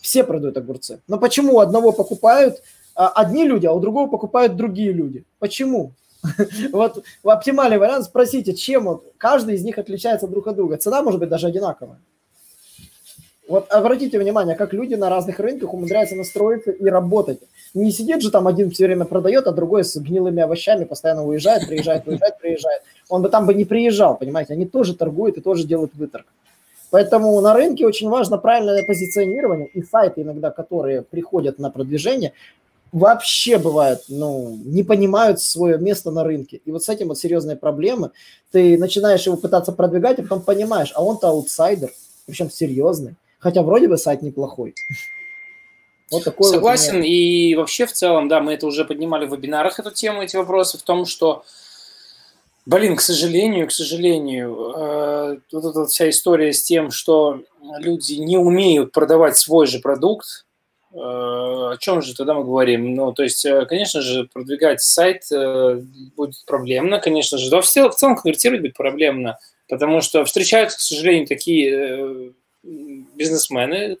Все 0.00 0.24
продают 0.24 0.56
огурцы. 0.56 1.00
Но 1.08 1.18
почему 1.18 1.60
одного 1.60 1.92
покупают 1.92 2.62
а, 2.94 3.08
одни 3.08 3.44
люди, 3.46 3.66
а 3.66 3.72
у 3.72 3.80
другого 3.80 4.08
покупают 4.08 4.56
другие 4.56 4.92
люди? 4.92 5.24
Почему? 5.38 5.92
Вот 6.72 7.04
оптимальный 7.24 7.78
вариант, 7.78 8.04
спросите, 8.04 8.54
чем 8.54 8.84
вот 8.84 9.12
каждый 9.18 9.56
из 9.56 9.64
них 9.64 9.78
отличается 9.78 10.28
друг 10.28 10.46
от 10.46 10.56
друга. 10.56 10.76
Цена 10.76 11.02
может 11.02 11.18
быть 11.20 11.28
даже 11.28 11.48
одинаковая. 11.48 11.98
Вот 13.48 13.70
обратите 13.70 14.18
внимание, 14.18 14.54
как 14.54 14.72
люди 14.72 14.94
на 14.94 15.10
разных 15.10 15.40
рынках 15.40 15.74
умудряются 15.74 16.14
настроиться 16.14 16.70
и 16.70 16.84
работать. 16.86 17.40
Не 17.74 17.90
сидит 17.90 18.22
же 18.22 18.30
там 18.30 18.46
один 18.46 18.70
все 18.70 18.86
время 18.86 19.04
продает, 19.04 19.46
а 19.46 19.52
другой 19.52 19.84
с 19.84 19.96
гнилыми 19.96 20.42
овощами 20.42 20.84
постоянно 20.84 21.26
уезжает, 21.26 21.66
приезжает, 21.66 22.06
уезжает, 22.06 22.38
приезжает. 22.38 22.82
Он 23.08 23.22
бы 23.22 23.28
там 23.28 23.46
бы 23.46 23.54
не 23.54 23.64
приезжал, 23.64 24.16
понимаете? 24.16 24.54
Они 24.54 24.64
тоже 24.64 24.94
торгуют 24.94 25.38
и 25.38 25.40
тоже 25.40 25.66
делают 25.66 25.94
выторг. 25.94 26.26
Поэтому 26.90 27.40
на 27.40 27.54
рынке 27.54 27.86
очень 27.86 28.08
важно 28.10 28.38
правильное 28.38 28.84
позиционирование, 28.86 29.66
и 29.66 29.82
сайты 29.82 30.20
иногда, 30.20 30.50
которые 30.50 31.02
приходят 31.02 31.58
на 31.58 31.70
продвижение, 31.70 32.34
вообще 32.92 33.58
бывает, 33.58 34.02
ну, 34.08 34.58
не 34.64 34.82
понимают 34.82 35.40
свое 35.40 35.78
место 35.78 36.10
на 36.10 36.22
рынке. 36.22 36.60
И 36.64 36.70
вот 36.70 36.84
с 36.84 36.88
этим 36.90 37.08
вот 37.08 37.18
серьезные 37.18 37.56
проблемы. 37.56 38.10
Ты 38.50 38.76
начинаешь 38.76 39.26
его 39.26 39.36
пытаться 39.36 39.72
продвигать, 39.72 40.18
а 40.18 40.22
потом 40.22 40.42
понимаешь, 40.42 40.92
а 40.94 41.02
он-то 41.02 41.28
аутсайдер, 41.28 41.90
причем 42.26 42.50
серьезный. 42.50 43.16
Хотя 43.42 43.62
вроде 43.62 43.88
бы 43.88 43.98
сайт 43.98 44.22
неплохой. 44.22 44.74
Вот 46.12 46.24
такой 46.24 46.48
Согласен, 46.48 46.98
вот 46.98 47.04
и 47.04 47.54
вообще 47.56 47.86
в 47.86 47.92
целом, 47.92 48.28
да, 48.28 48.40
мы 48.40 48.52
это 48.52 48.66
уже 48.66 48.84
поднимали 48.84 49.26
в 49.26 49.34
вебинарах, 49.34 49.80
эту 49.80 49.90
тему, 49.90 50.22
эти 50.22 50.36
вопросы, 50.36 50.78
в 50.78 50.82
том, 50.82 51.06
что, 51.06 51.42
блин, 52.66 52.96
к 52.96 53.00
сожалению, 53.00 53.66
к 53.66 53.72
сожалению, 53.72 54.74
э, 54.76 55.38
вот 55.52 55.64
эта 55.64 55.86
вся 55.86 56.08
история 56.08 56.52
с 56.52 56.62
тем, 56.62 56.90
что 56.90 57.42
люди 57.78 58.14
не 58.14 58.36
умеют 58.36 58.92
продавать 58.92 59.38
свой 59.38 59.66
же 59.66 59.80
продукт, 59.80 60.44
э, 60.92 60.96
о 60.98 61.76
чем 61.80 62.00
же 62.02 62.14
тогда 62.14 62.34
мы 62.34 62.44
говорим? 62.44 62.94
Ну, 62.94 63.12
то 63.12 63.24
есть, 63.24 63.44
э, 63.44 63.64
конечно 63.66 64.02
же, 64.02 64.28
продвигать 64.32 64.82
сайт 64.82 65.22
э, 65.32 65.80
будет 66.14 66.44
проблемно, 66.46 67.00
конечно 67.00 67.38
же, 67.38 67.50
да, 67.50 67.60
в 67.60 67.66
целом, 67.66 68.16
конвертировать 68.16 68.60
будет 68.60 68.76
проблемно, 68.76 69.38
потому 69.68 70.00
что 70.00 70.24
встречаются, 70.26 70.76
к 70.76 70.82
сожалению, 70.82 71.26
такие 71.26 72.34
бизнесмены, 72.62 73.98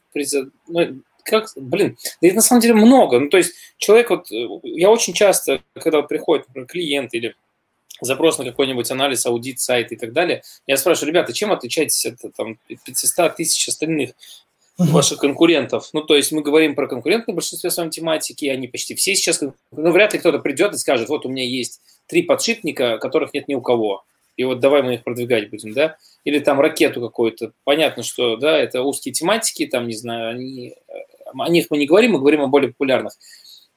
ну, 0.68 1.02
как, 1.24 1.48
блин, 1.56 1.96
да 2.20 2.28
это 2.28 2.36
на 2.36 2.42
самом 2.42 2.60
деле 2.60 2.74
много. 2.74 3.18
Ну, 3.18 3.28
то 3.28 3.36
есть 3.36 3.52
человек 3.78 4.10
вот, 4.10 4.26
я 4.30 4.90
очень 4.90 5.12
часто, 5.12 5.62
когда 5.74 6.02
приходит 6.02 6.48
например, 6.48 6.66
клиент 6.66 7.14
или 7.14 7.34
запрос 8.00 8.38
на 8.38 8.44
какой-нибудь 8.44 8.90
анализ, 8.90 9.24
аудит, 9.26 9.60
сайт 9.60 9.92
и 9.92 9.96
так 9.96 10.12
далее, 10.12 10.42
я 10.66 10.76
спрашиваю, 10.76 11.10
ребята, 11.10 11.32
чем 11.32 11.52
отличаетесь 11.52 12.06
от 12.06 12.34
там, 12.36 12.58
500 12.66 13.36
тысяч 13.36 13.68
остальных 13.68 14.12
ваших 14.78 15.18
конкурентов. 15.18 15.90
Ну, 15.92 16.02
то 16.02 16.16
есть 16.16 16.32
мы 16.32 16.42
говорим 16.42 16.74
про 16.74 16.88
конкурентные 16.88 17.34
большинстве 17.34 17.70
с 17.70 17.76
вами 17.76 17.90
тематики, 17.90 18.46
они 18.46 18.68
почти 18.68 18.94
все 18.94 19.14
сейчас, 19.14 19.40
ну, 19.40 19.52
вряд 19.70 20.12
ли 20.12 20.18
кто-то 20.18 20.38
придет 20.38 20.74
и 20.74 20.78
скажет, 20.78 21.08
вот 21.08 21.26
у 21.26 21.28
меня 21.28 21.44
есть 21.44 21.80
три 22.06 22.22
подшипника, 22.22 22.98
которых 22.98 23.32
нет 23.34 23.48
ни 23.48 23.54
у 23.54 23.60
кого, 23.60 24.04
и 24.36 24.44
вот 24.44 24.60
давай 24.60 24.82
мы 24.82 24.94
их 24.94 25.04
продвигать 25.04 25.50
будем, 25.50 25.72
да, 25.72 25.96
или 26.24 26.38
там 26.38 26.60
ракету 26.60 27.00
какую-то. 27.00 27.52
Понятно, 27.64 28.02
что, 28.02 28.36
да, 28.36 28.58
это 28.58 28.82
узкие 28.82 29.12
тематики, 29.12 29.66
там, 29.66 29.88
не 29.88 29.96
знаю, 29.96 30.30
они, 30.30 30.74
о 31.32 31.48
них 31.48 31.66
мы 31.70 31.78
не 31.78 31.86
говорим, 31.86 32.12
мы 32.12 32.18
говорим 32.18 32.42
о 32.42 32.48
более 32.48 32.70
популярных. 32.70 33.14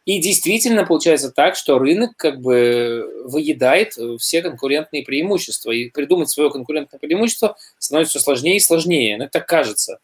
И 0.05 0.19
действительно 0.19 0.85
получается 0.85 1.31
так, 1.31 1.55
что 1.55 1.79
рынок 1.79 2.11
как 2.15 2.39
бы 2.39 3.23
выедает 3.25 3.97
все 4.19 4.43
конкурентные 4.43 5.03
преимущества. 5.03 5.71
И 5.71 5.89
придумать 5.89 6.29
свое 6.29 6.51
конкурентное 6.51 6.99
преимущество 6.99 7.57
становится 7.79 8.19
все 8.19 8.23
сложнее 8.23 8.57
и 8.57 8.59
сложнее. 8.59 9.17
Но 9.17 9.23
это 9.23 9.39
так 9.39 9.47
кажется. 9.47 9.97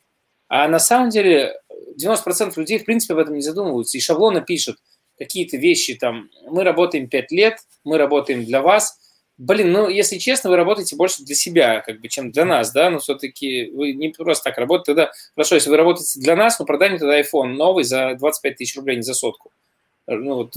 А 0.47 0.67
на 0.67 0.79
самом 0.79 1.11
деле 1.11 1.55
90% 2.01 2.53
людей, 2.55 2.79
в 2.79 2.85
принципе, 2.85 3.13
об 3.13 3.19
этом 3.19 3.35
не 3.35 3.41
задумываются. 3.41 3.95
И 3.95 4.01
шаблоны 4.01 4.43
пишут 4.43 4.77
какие-то 5.19 5.57
вещи, 5.57 5.93
там, 5.93 6.31
мы 6.49 6.63
работаем 6.63 7.07
5 7.07 7.31
лет, 7.31 7.59
мы 7.83 7.99
работаем 7.99 8.43
для 8.43 8.61
вас. 8.63 8.97
Блин, 9.43 9.71
ну, 9.71 9.89
если 9.89 10.19
честно, 10.19 10.51
вы 10.51 10.55
работаете 10.55 10.95
больше 10.95 11.23
для 11.23 11.33
себя, 11.33 11.81
как 11.81 11.99
бы, 11.99 12.07
чем 12.09 12.31
для 12.31 12.45
нас, 12.45 12.71
да, 12.71 12.91
но 12.91 12.99
все-таки 12.99 13.71
вы 13.71 13.93
не 13.93 14.09
просто 14.09 14.43
так 14.43 14.59
работаете. 14.59 14.93
Тогда, 14.93 15.11
хорошо, 15.33 15.55
если 15.55 15.71
вы 15.71 15.77
работаете 15.77 16.19
для 16.19 16.35
нас, 16.35 16.59
ну, 16.59 16.67
продай 16.67 16.91
мне 16.91 16.99
тогда 16.99 17.19
iPhone 17.19 17.55
новый 17.55 17.83
за 17.83 18.13
25 18.19 18.55
тысяч 18.55 18.75
рублей, 18.75 18.97
не 18.97 19.01
за 19.01 19.15
сотку. 19.15 19.51
Ну, 20.05 20.35
вот, 20.35 20.53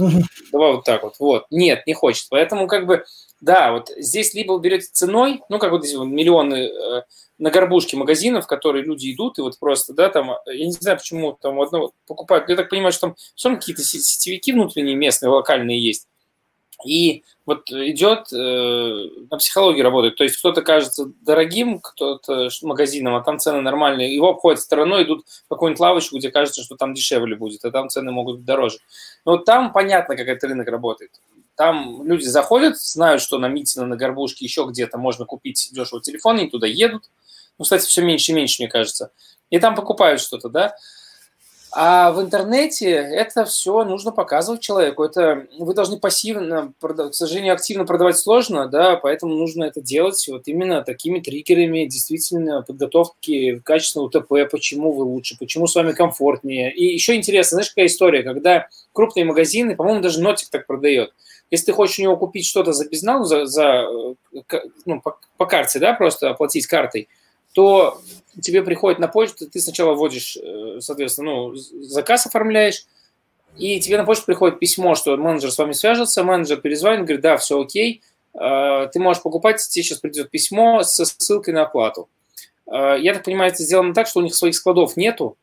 давай 0.52 0.72
вот 0.72 0.84
так 0.84 1.02
вот. 1.02 1.14
Вот. 1.18 1.46
Нет, 1.50 1.86
не 1.86 1.94
хочет. 1.94 2.26
Поэтому, 2.28 2.66
как 2.66 2.86
бы, 2.86 3.06
да, 3.40 3.72
вот 3.72 3.88
здесь 3.96 4.34
либо 4.34 4.52
вы 4.52 4.60
берете 4.60 4.88
ценой, 4.92 5.40
ну, 5.48 5.58
как 5.58 5.70
вот 5.70 5.82
здесь 5.82 5.96
вот 5.96 6.04
миллионы 6.04 6.68
э, 6.68 7.02
на 7.38 7.50
горбушке 7.50 7.96
магазинов, 7.96 8.44
в 8.44 8.48
которые 8.48 8.84
люди 8.84 9.10
идут, 9.14 9.38
и 9.38 9.40
вот 9.40 9.58
просто, 9.58 9.94
да, 9.94 10.10
там, 10.10 10.36
я 10.44 10.66
не 10.66 10.72
знаю, 10.72 10.98
почему 10.98 11.32
там 11.40 11.58
одно 11.58 11.92
покупают, 12.06 12.50
я 12.50 12.56
так 12.56 12.68
понимаю, 12.68 12.92
что 12.92 13.06
там 13.06 13.16
все 13.34 13.48
равно 13.48 13.60
какие-то 13.60 13.82
сетевики 13.82 14.52
внутренние, 14.52 14.94
местные, 14.94 15.30
локальные 15.30 15.82
есть. 15.82 16.06
И 16.84 17.24
вот 17.46 17.70
идет, 17.70 18.32
э, 18.32 19.08
на 19.30 19.36
психологии 19.36 19.82
работает, 19.82 20.16
то 20.16 20.24
есть 20.24 20.36
кто-то 20.38 20.62
кажется 20.62 21.10
дорогим, 21.20 21.78
кто-то 21.78 22.48
магазином, 22.62 23.14
а 23.14 23.22
там 23.22 23.38
цены 23.38 23.60
нормальные, 23.60 24.14
его 24.14 24.30
обходят 24.30 24.60
стороной, 24.60 25.04
идут 25.04 25.24
в 25.26 25.48
какую-нибудь 25.48 25.80
лавочку, 25.80 26.16
где 26.18 26.30
кажется, 26.30 26.62
что 26.62 26.76
там 26.76 26.94
дешевле 26.94 27.36
будет, 27.36 27.64
а 27.64 27.70
там 27.70 27.88
цены 27.88 28.10
могут 28.12 28.38
быть 28.38 28.44
дороже. 28.44 28.78
Но 29.24 29.32
вот 29.32 29.44
там 29.44 29.72
понятно, 29.72 30.16
как 30.16 30.26
этот 30.26 30.44
рынок 30.44 30.68
работает. 30.68 31.10
Там 31.56 32.04
люди 32.04 32.24
заходят, 32.24 32.78
знают, 32.78 33.22
что 33.22 33.38
на 33.38 33.46
Митино, 33.46 33.86
на 33.86 33.96
Горбушке, 33.96 34.44
еще 34.44 34.66
где-то 34.68 34.98
можно 34.98 35.24
купить 35.24 35.70
дешево 35.72 36.00
телефон, 36.00 36.38
они 36.38 36.50
туда 36.50 36.66
едут, 36.66 37.04
ну, 37.58 37.62
кстати, 37.62 37.86
все 37.86 38.02
меньше 38.02 38.32
и 38.32 38.34
меньше, 38.34 38.62
мне 38.62 38.68
кажется. 38.68 39.12
И 39.50 39.58
там 39.58 39.74
покупают 39.74 40.20
что-то, 40.20 40.48
да. 40.48 40.74
А 41.76 42.12
в 42.12 42.22
интернете 42.22 42.88
это 42.88 43.44
все 43.44 43.82
нужно 43.82 44.12
показывать 44.12 44.60
человеку. 44.60 45.02
Это 45.02 45.48
вы 45.58 45.74
должны 45.74 45.98
пассивно, 45.98 46.72
к 46.80 47.12
сожалению, 47.12 47.54
активно 47.54 47.84
продавать 47.84 48.16
сложно, 48.16 48.68
да, 48.68 48.94
поэтому 48.94 49.34
нужно 49.34 49.64
это 49.64 49.80
делать 49.80 50.24
вот 50.28 50.46
именно 50.46 50.82
такими 50.82 51.18
триггерами, 51.18 51.86
действительно, 51.86 52.62
подготовки 52.62 53.58
качественного 53.64 54.06
УТП, 54.06 54.48
почему 54.52 54.92
вы 54.92 55.02
лучше, 55.02 55.36
почему 55.36 55.66
с 55.66 55.74
вами 55.74 55.90
комфортнее. 55.90 56.72
И 56.72 56.84
еще 56.84 57.16
интересно, 57.16 57.56
знаешь, 57.56 57.70
какая 57.70 57.86
история, 57.86 58.22
когда 58.22 58.68
крупные 58.92 59.24
магазины, 59.24 59.74
по-моему, 59.74 60.00
даже 60.00 60.20
Нотик 60.20 60.50
так 60.50 60.68
продает. 60.68 61.12
Если 61.50 61.66
ты 61.66 61.72
хочешь 61.72 61.98
у 61.98 62.02
него 62.02 62.16
купить 62.16 62.46
что-то 62.46 62.72
за 62.72 62.88
безнал, 62.88 63.24
за, 63.24 63.46
за 63.46 63.84
э, 64.32 64.60
ну, 64.86 65.00
по, 65.00 65.18
по 65.36 65.46
карте, 65.46 65.80
да, 65.80 65.92
просто 65.94 66.30
оплатить 66.30 66.68
картой– 66.68 67.08
то 67.54 68.00
тебе 68.42 68.62
приходит 68.62 68.98
на 68.98 69.08
почту, 69.08 69.48
ты 69.48 69.60
сначала 69.60 69.94
вводишь, 69.94 70.36
э, 70.36 70.80
соответственно, 70.80 71.30
ну, 71.30 71.54
заказ 71.54 72.26
оформляешь, 72.26 72.84
и 73.56 73.80
тебе 73.80 73.96
на 73.96 74.04
почту 74.04 74.26
приходит 74.26 74.58
письмо, 74.58 74.96
что 74.96 75.16
менеджер 75.16 75.52
с 75.52 75.58
вами 75.58 75.72
свяжется, 75.72 76.24
менеджер 76.24 76.60
перезвонит, 76.60 77.04
говорит, 77.04 77.20
да, 77.20 77.36
все 77.36 77.60
окей, 77.60 78.02
э, 78.34 78.88
ты 78.92 78.98
можешь 78.98 79.22
покупать, 79.22 79.60
тебе 79.66 79.84
сейчас 79.84 79.98
придет 79.98 80.30
письмо 80.30 80.82
со 80.82 81.04
ссылкой 81.04 81.54
на 81.54 81.62
оплату. 81.62 82.08
Э, 82.66 82.96
я 82.98 83.14
так 83.14 83.24
понимаю, 83.24 83.52
это 83.52 83.62
сделано 83.62 83.94
так, 83.94 84.08
что 84.08 84.18
у 84.18 84.22
них 84.22 84.34
своих 84.34 84.56
складов 84.56 84.96
нету, 84.96 85.36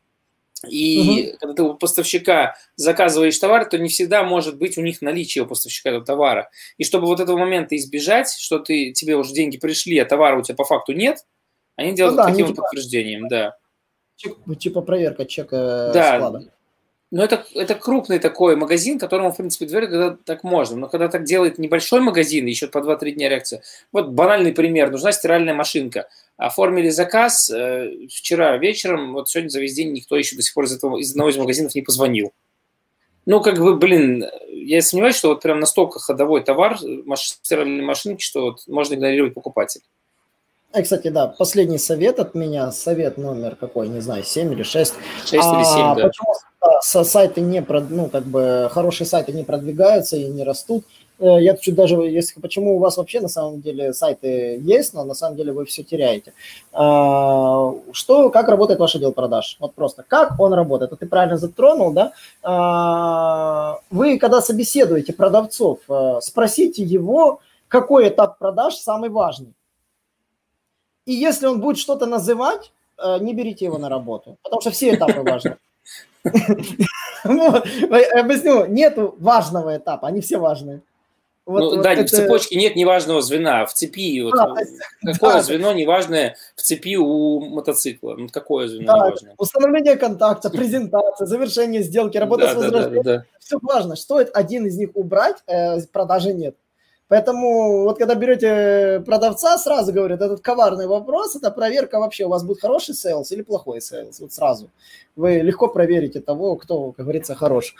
и 0.68 1.30
угу. 1.30 1.38
когда 1.40 1.54
ты 1.54 1.62
у 1.62 1.74
поставщика 1.74 2.56
заказываешь 2.76 3.38
товар, 3.38 3.64
то 3.64 3.78
не 3.78 3.88
всегда 3.88 4.22
может 4.22 4.58
быть 4.58 4.78
у 4.78 4.82
них 4.82 5.02
наличие 5.02 5.44
у 5.44 5.46
поставщика 5.46 5.88
этого 5.88 6.04
товара. 6.04 6.50
И 6.78 6.84
чтобы 6.84 7.06
вот 7.06 7.20
этого 7.20 7.36
момента 7.36 7.74
избежать, 7.76 8.32
что 8.32 8.58
ты, 8.58 8.92
тебе 8.92 9.16
уже 9.16 9.32
деньги 9.32 9.56
пришли, 9.56 9.98
а 9.98 10.04
товара 10.04 10.38
у 10.38 10.42
тебя 10.42 10.54
по 10.54 10.64
факту 10.64 10.92
нет, 10.92 11.24
они 11.82 11.94
делают 11.94 12.16
ну, 12.16 12.22
да, 12.22 12.30
таким 12.30 12.46
типа, 12.48 12.62
подтверждением, 12.62 13.28
да. 13.28 13.56
Типа, 14.16 14.54
типа 14.54 14.80
проверка 14.82 15.24
чека 15.24 15.90
да. 15.92 16.16
склада. 16.16 16.52
Но 17.12 17.22
это, 17.22 17.44
это 17.54 17.74
крупный 17.74 18.18
такой 18.18 18.56
магазин, 18.56 18.98
которому, 18.98 19.32
в 19.32 19.36
принципе, 19.36 19.66
доверить, 19.66 19.90
когда 19.90 20.16
так 20.24 20.44
можно. 20.44 20.78
Но 20.78 20.88
когда 20.88 21.08
так 21.08 21.24
делает 21.24 21.58
небольшой 21.58 22.00
магазин, 22.00 22.46
еще 22.46 22.68
по 22.68 22.78
2-3 22.78 23.10
дня 23.10 23.28
реакция. 23.28 23.62
Вот 23.92 24.08
банальный 24.08 24.54
пример. 24.54 24.90
Нужна 24.90 25.12
стиральная 25.12 25.52
машинка. 25.52 26.08
Оформили 26.38 26.88
заказ 26.88 27.50
э, 27.50 28.06
вчера 28.08 28.56
вечером, 28.56 29.12
вот 29.12 29.28
сегодня 29.28 29.50
за 29.50 29.60
весь 29.60 29.74
день 29.74 29.92
никто 29.92 30.16
еще 30.16 30.36
до 30.36 30.42
сих 30.42 30.54
пор 30.54 30.64
из, 30.64 30.74
этого, 30.74 30.96
из 30.96 31.10
одного 31.10 31.28
из 31.28 31.36
магазинов 31.36 31.74
не 31.74 31.82
позвонил. 31.82 32.32
Ну, 33.26 33.42
как 33.42 33.58
бы, 33.58 33.76
блин, 33.76 34.24
я 34.48 34.80
сомневаюсь, 34.80 35.16
что 35.16 35.28
вот 35.28 35.42
прям 35.42 35.60
настолько 35.60 35.98
ходовой 35.98 36.42
товар 36.42 36.78
маш, 37.04 37.24
стиральной 37.42 37.84
машинки, 37.84 38.22
что 38.22 38.42
вот 38.46 38.66
можно 38.66 38.94
игнорировать 38.94 39.34
покупателя. 39.34 39.84
И, 40.74 40.82
кстати, 40.82 41.08
да, 41.08 41.26
последний 41.26 41.78
совет 41.78 42.18
от 42.18 42.34
меня, 42.34 42.72
совет 42.72 43.18
номер 43.18 43.56
какой, 43.56 43.88
не 43.88 44.00
знаю, 44.00 44.24
7 44.24 44.52
или 44.52 44.62
6. 44.62 44.94
6 45.26 45.34
а, 45.34 45.56
или 45.56 45.64
7, 45.64 45.76
да. 45.96 46.08
Почему 46.08 46.34
да, 46.60 47.04
сайты 47.04 47.40
не, 47.40 47.64
ну, 47.90 48.08
как 48.08 48.24
бы, 48.24 48.68
хорошие 48.72 49.06
сайты 49.06 49.32
не 49.32 49.44
продвигаются 49.44 50.16
и 50.16 50.24
не 50.28 50.44
растут? 50.44 50.84
Э, 51.22 51.40
я 51.40 51.56
чуть 51.56 51.74
даже, 51.74 51.94
если 51.96 52.40
почему 52.40 52.76
у 52.76 52.78
вас 52.78 52.96
вообще 52.96 53.20
на 53.20 53.28
самом 53.28 53.60
деле 53.60 53.92
сайты 53.92 54.58
есть, 54.60 54.94
но 54.94 55.04
на 55.04 55.14
самом 55.14 55.36
деле 55.36 55.52
вы 55.52 55.64
все 55.64 55.82
теряете. 55.82 56.32
А, 56.72 57.72
что, 57.92 58.30
как 58.30 58.48
работает 58.48 58.80
ваш 58.80 58.96
отдел 58.96 59.12
продаж? 59.12 59.56
Вот 59.60 59.74
просто, 59.74 60.04
как 60.06 60.38
он 60.40 60.52
работает? 60.52 60.92
Это 60.92 61.00
ты 61.00 61.06
правильно 61.06 61.36
затронул, 61.36 61.92
да? 61.92 62.12
А, 62.42 63.78
вы, 63.90 64.18
когда 64.18 64.40
собеседуете 64.40 65.12
продавцов, 65.12 65.78
э, 65.88 66.18
спросите 66.20 66.82
его, 66.82 67.40
какой 67.68 68.08
этап 68.08 68.38
продаж 68.38 68.74
самый 68.74 69.10
важный. 69.10 69.54
И 71.06 71.12
если 71.12 71.46
он 71.46 71.60
будет 71.60 71.78
что-то 71.78 72.06
называть, 72.06 72.72
э, 72.98 73.18
не 73.20 73.34
берите 73.34 73.64
его 73.64 73.78
на 73.78 73.88
работу, 73.88 74.36
потому 74.42 74.60
что 74.60 74.70
все 74.70 74.94
этапы 74.94 75.22
важны. 75.22 75.56
Объясню, 77.24 78.66
нету 78.66 79.14
важного 79.18 79.76
этапа, 79.76 80.08
они 80.08 80.20
все 80.20 80.38
важные. 80.38 80.80
Вот, 81.44 81.58
ну, 81.58 81.70
вот 81.70 81.82
да, 81.82 81.94
это... 81.94 82.04
в 82.04 82.10
цепочке 82.10 82.54
нет 82.54 82.76
неважного 82.76 83.20
звена. 83.20 83.66
В 83.66 83.74
цепи 83.74 84.22
вот, 84.22 84.34
а, 84.34 84.54
какое 85.04 85.34
да, 85.34 85.42
звено 85.42 85.72
неважное 85.72 86.36
в 86.54 86.62
цепи 86.62 86.96
у 86.96 87.40
мотоцикла? 87.40 88.14
Ну, 88.16 88.28
какое 88.28 88.68
звено 88.68 88.92
да, 88.92 89.06
неважное? 89.06 89.34
Установление 89.38 89.96
контакта, 89.96 90.50
презентация, 90.50 91.26
завершение 91.26 91.82
сделки, 91.82 92.16
работа 92.16 92.44
да, 92.44 92.52
с 92.52 92.54
возражением. 92.54 93.02
Да, 93.02 93.12
да, 93.12 93.18
да. 93.18 93.24
Все 93.40 93.58
важно. 93.60 93.96
Стоит 93.96 94.30
один 94.32 94.66
из 94.66 94.76
них 94.76 94.90
убрать, 94.94 95.38
э, 95.48 95.80
продажи 95.92 96.32
нет. 96.32 96.54
Поэтому 97.12 97.82
вот 97.82 97.98
когда 97.98 98.14
берете 98.14 99.02
продавца, 99.04 99.58
сразу 99.58 99.92
говорят, 99.92 100.22
этот 100.22 100.40
коварный 100.40 100.86
вопрос, 100.86 101.36
это 101.36 101.50
проверка 101.50 101.98
вообще, 101.98 102.24
у 102.24 102.30
вас 102.30 102.42
будет 102.42 102.62
хороший 102.62 102.94
sales 102.94 103.30
или 103.32 103.42
плохой 103.42 103.82
sales, 103.82 104.18
вот 104.20 104.32
сразу. 104.32 104.70
Вы 105.14 105.42
легко 105.42 105.68
проверите 105.68 106.20
того, 106.20 106.56
кто, 106.56 106.92
как 106.92 107.04
говорится, 107.04 107.34
хорош. 107.34 107.74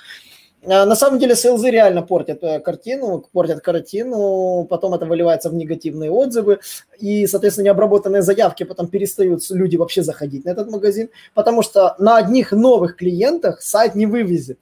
А 0.66 0.84
на 0.84 0.94
самом 0.94 1.18
деле 1.18 1.34
sales 1.34 1.64
ы 1.64 1.70
реально 1.70 2.02
портят 2.02 2.42
э, 2.42 2.60
картину, 2.60 3.24
портят 3.32 3.62
картину, 3.62 4.66
потом 4.68 4.92
это 4.92 5.06
выливается 5.06 5.48
в 5.48 5.54
негативные 5.54 6.10
отзывы, 6.10 6.58
и, 6.98 7.26
соответственно, 7.26 7.64
необработанные 7.64 8.20
заявки 8.20 8.64
потом 8.64 8.88
перестают 8.88 9.40
люди 9.48 9.76
вообще 9.78 10.02
заходить 10.02 10.44
на 10.44 10.50
этот 10.50 10.70
магазин, 10.70 11.08
потому 11.32 11.62
что 11.62 11.94
на 11.98 12.18
одних 12.18 12.52
новых 12.52 12.96
клиентах 12.96 13.62
сайт 13.62 13.94
не 13.94 14.04
вывезет. 14.04 14.58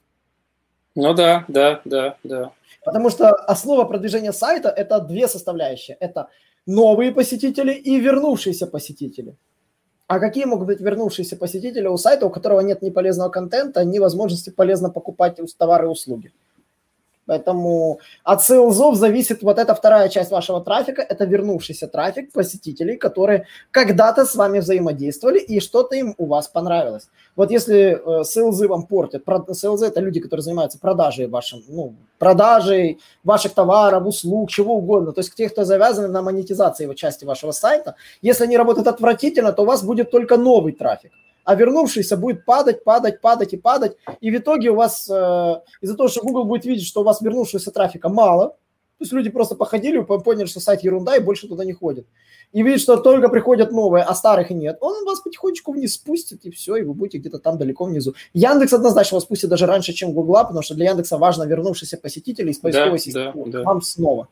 Ну 0.95 1.13
да, 1.13 1.43
да, 1.49 1.81
да, 1.83 2.15
да. 2.23 2.51
Потому 2.83 3.09
что 3.09 3.29
основа 3.29 3.85
продвижения 3.85 4.33
сайта– 4.33 4.69
это 4.77 4.99
две 4.99 5.27
составляющие. 5.27 5.97
Это 5.99 6.29
новые 6.65 7.11
посетители 7.11 7.73
и 7.73 7.99
вернувшиеся 7.99 8.67
посетители. 8.67 9.35
А 10.07 10.19
какие 10.19 10.45
могут 10.45 10.67
быть 10.67 10.81
вернувшиеся 10.81 11.37
посетители 11.37 11.87
у 11.87 11.97
сайта, 11.97 12.25
у 12.25 12.29
которого 12.29 12.59
нет 12.59 12.81
ни 12.81 12.89
полезного 12.89 13.29
контента, 13.29 13.85
ни 13.85 13.99
возможности 13.99 14.49
полезно 14.49 14.89
покупать 14.89 15.39
товары 15.57 15.85
и 15.85 15.89
услуги? 15.89 16.33
Поэтому 17.31 18.01
от 18.25 18.43
сейлзов 18.43 18.95
зависит 18.97 19.41
вот 19.41 19.57
эта 19.57 19.73
вторая 19.73 20.09
часть 20.09 20.31
вашего 20.31 20.59
трафика, 20.59 21.01
это 21.01 21.23
вернувшийся 21.23 21.87
трафик 21.87 22.33
посетителей, 22.33 22.97
которые 22.97 23.45
когда-то 23.71 24.25
с 24.25 24.35
вами 24.35 24.59
взаимодействовали 24.59 25.39
и 25.39 25.61
что-то 25.61 25.95
им 25.95 26.13
у 26.17 26.25
вас 26.25 26.49
понравилось. 26.49 27.07
Вот 27.37 27.49
если 27.49 27.77
э, 27.77 28.23
сейлзы 28.25 28.67
вам 28.67 28.85
портят, 28.85 29.23
сейлзы 29.53 29.85
это 29.85 30.01
люди, 30.01 30.19
которые 30.19 30.43
занимаются 30.43 30.77
продажей 30.77 31.27
вашим, 31.27 31.63
ну, 31.69 31.95
продажей 32.19 32.99
ваших 33.23 33.53
товаров, 33.53 34.05
услуг, 34.05 34.49
чего 34.49 34.75
угодно, 34.75 35.13
то 35.13 35.21
есть 35.21 35.33
те, 35.33 35.47
кто 35.47 35.63
завязаны 35.63 36.09
на 36.09 36.21
монетизации 36.21 36.93
части 36.95 37.23
вашего 37.23 37.53
сайта, 37.53 37.95
если 38.21 38.43
они 38.43 38.57
работают 38.57 38.87
отвратительно, 38.87 39.53
то 39.53 39.61
у 39.61 39.65
вас 39.65 39.83
будет 39.83 40.11
только 40.11 40.35
новый 40.35 40.73
трафик 40.73 41.13
а 41.51 41.55
вернувшийся 41.55 42.15
будет 42.15 42.45
падать, 42.45 42.83
падать, 42.85 43.19
падать 43.19 43.53
и 43.53 43.57
падать. 43.57 43.97
И 44.21 44.31
в 44.31 44.37
итоге 44.37 44.69
у 44.71 44.75
вас, 44.75 45.09
э, 45.09 45.55
из-за 45.81 45.97
того, 45.97 46.07
что 46.07 46.21
Google 46.21 46.45
будет 46.45 46.63
видеть, 46.63 46.87
что 46.87 47.01
у 47.01 47.03
вас 47.03 47.21
вернувшегося 47.21 47.71
трафика 47.71 48.07
мало, 48.07 48.47
то 48.47 49.03
есть 49.03 49.11
люди 49.11 49.29
просто 49.29 49.55
походили, 49.55 49.99
поняли, 49.99 50.45
что 50.45 50.61
сайт 50.61 50.83
ерунда 50.83 51.17
и 51.17 51.19
больше 51.19 51.47
туда 51.47 51.65
не 51.65 51.73
ходят. 51.73 52.05
И 52.53 52.63
видят, 52.63 52.79
что 52.79 52.95
только 52.97 53.27
приходят 53.27 53.71
новые, 53.71 54.03
а 54.03 54.15
старых 54.15 54.49
нет. 54.51 54.77
Он 54.79 55.03
вас 55.05 55.19
потихонечку 55.19 55.73
вниз 55.73 55.95
спустит, 55.95 56.45
и 56.45 56.51
все, 56.51 56.77
и 56.77 56.83
вы 56.83 56.93
будете 56.93 57.17
где-то 57.17 57.39
там 57.39 57.57
далеко 57.57 57.83
внизу. 57.83 58.13
Яндекс 58.33 58.71
однозначно 58.71 59.15
вас 59.15 59.23
спустит 59.23 59.49
даже 59.49 59.65
раньше, 59.65 59.91
чем 59.91 60.13
Гугла, 60.13 60.43
потому 60.43 60.61
что 60.61 60.75
для 60.75 60.91
Яндекса 60.91 61.17
важно 61.17 61.43
вернувшийся 61.43 61.97
посетитель 61.97 62.49
из 62.49 62.59
поисковой 62.59 62.91
да, 62.91 62.97
системы 62.97 63.45
да, 63.47 63.59
да. 63.59 63.63
вам 63.63 63.81
снова. 63.81 64.29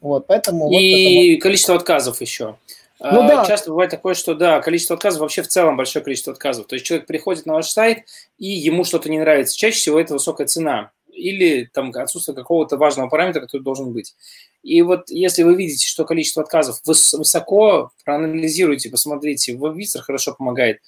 Вот, 0.00 0.26
поэтому... 0.26 0.70
И 0.70 1.28
вот 1.28 1.34
вот... 1.34 1.42
количество 1.42 1.74
отказов 1.74 2.20
еще. 2.22 2.56
Ну, 3.00 3.22
а, 3.22 3.28
да. 3.28 3.46
Часто 3.46 3.70
бывает 3.70 3.90
такое, 3.90 4.14
что 4.14 4.34
да, 4.34 4.60
количество 4.60 4.94
отказов, 4.96 5.20
вообще 5.20 5.42
в 5.42 5.48
целом 5.48 5.76
большое 5.76 6.04
количество 6.04 6.32
отказов. 6.32 6.66
То 6.66 6.74
есть 6.74 6.86
человек 6.86 7.06
приходит 7.06 7.44
на 7.44 7.54
ваш 7.54 7.68
сайт, 7.70 8.04
и 8.38 8.46
ему 8.46 8.84
что-то 8.84 9.10
не 9.10 9.18
нравится. 9.18 9.56
Чаще 9.56 9.76
всего 9.76 10.00
это 10.00 10.14
высокая 10.14 10.46
цена 10.46 10.92
или 11.14 11.68
там 11.72 11.92
отсутствие 11.94 12.34
какого-то 12.34 12.76
важного 12.76 13.08
параметра, 13.08 13.40
который 13.40 13.62
должен 13.62 13.92
быть. 13.92 14.14
И 14.62 14.82
вот 14.82 15.10
если 15.10 15.42
вы 15.42 15.54
видите, 15.56 15.86
что 15.86 16.04
количество 16.04 16.42
отказов 16.42 16.80
высоко, 16.84 17.92
проанализируйте, 18.04 18.90
посмотрите, 18.90 19.54
Webwizard 19.54 20.00
хорошо 20.00 20.34
помогает. 20.34 20.80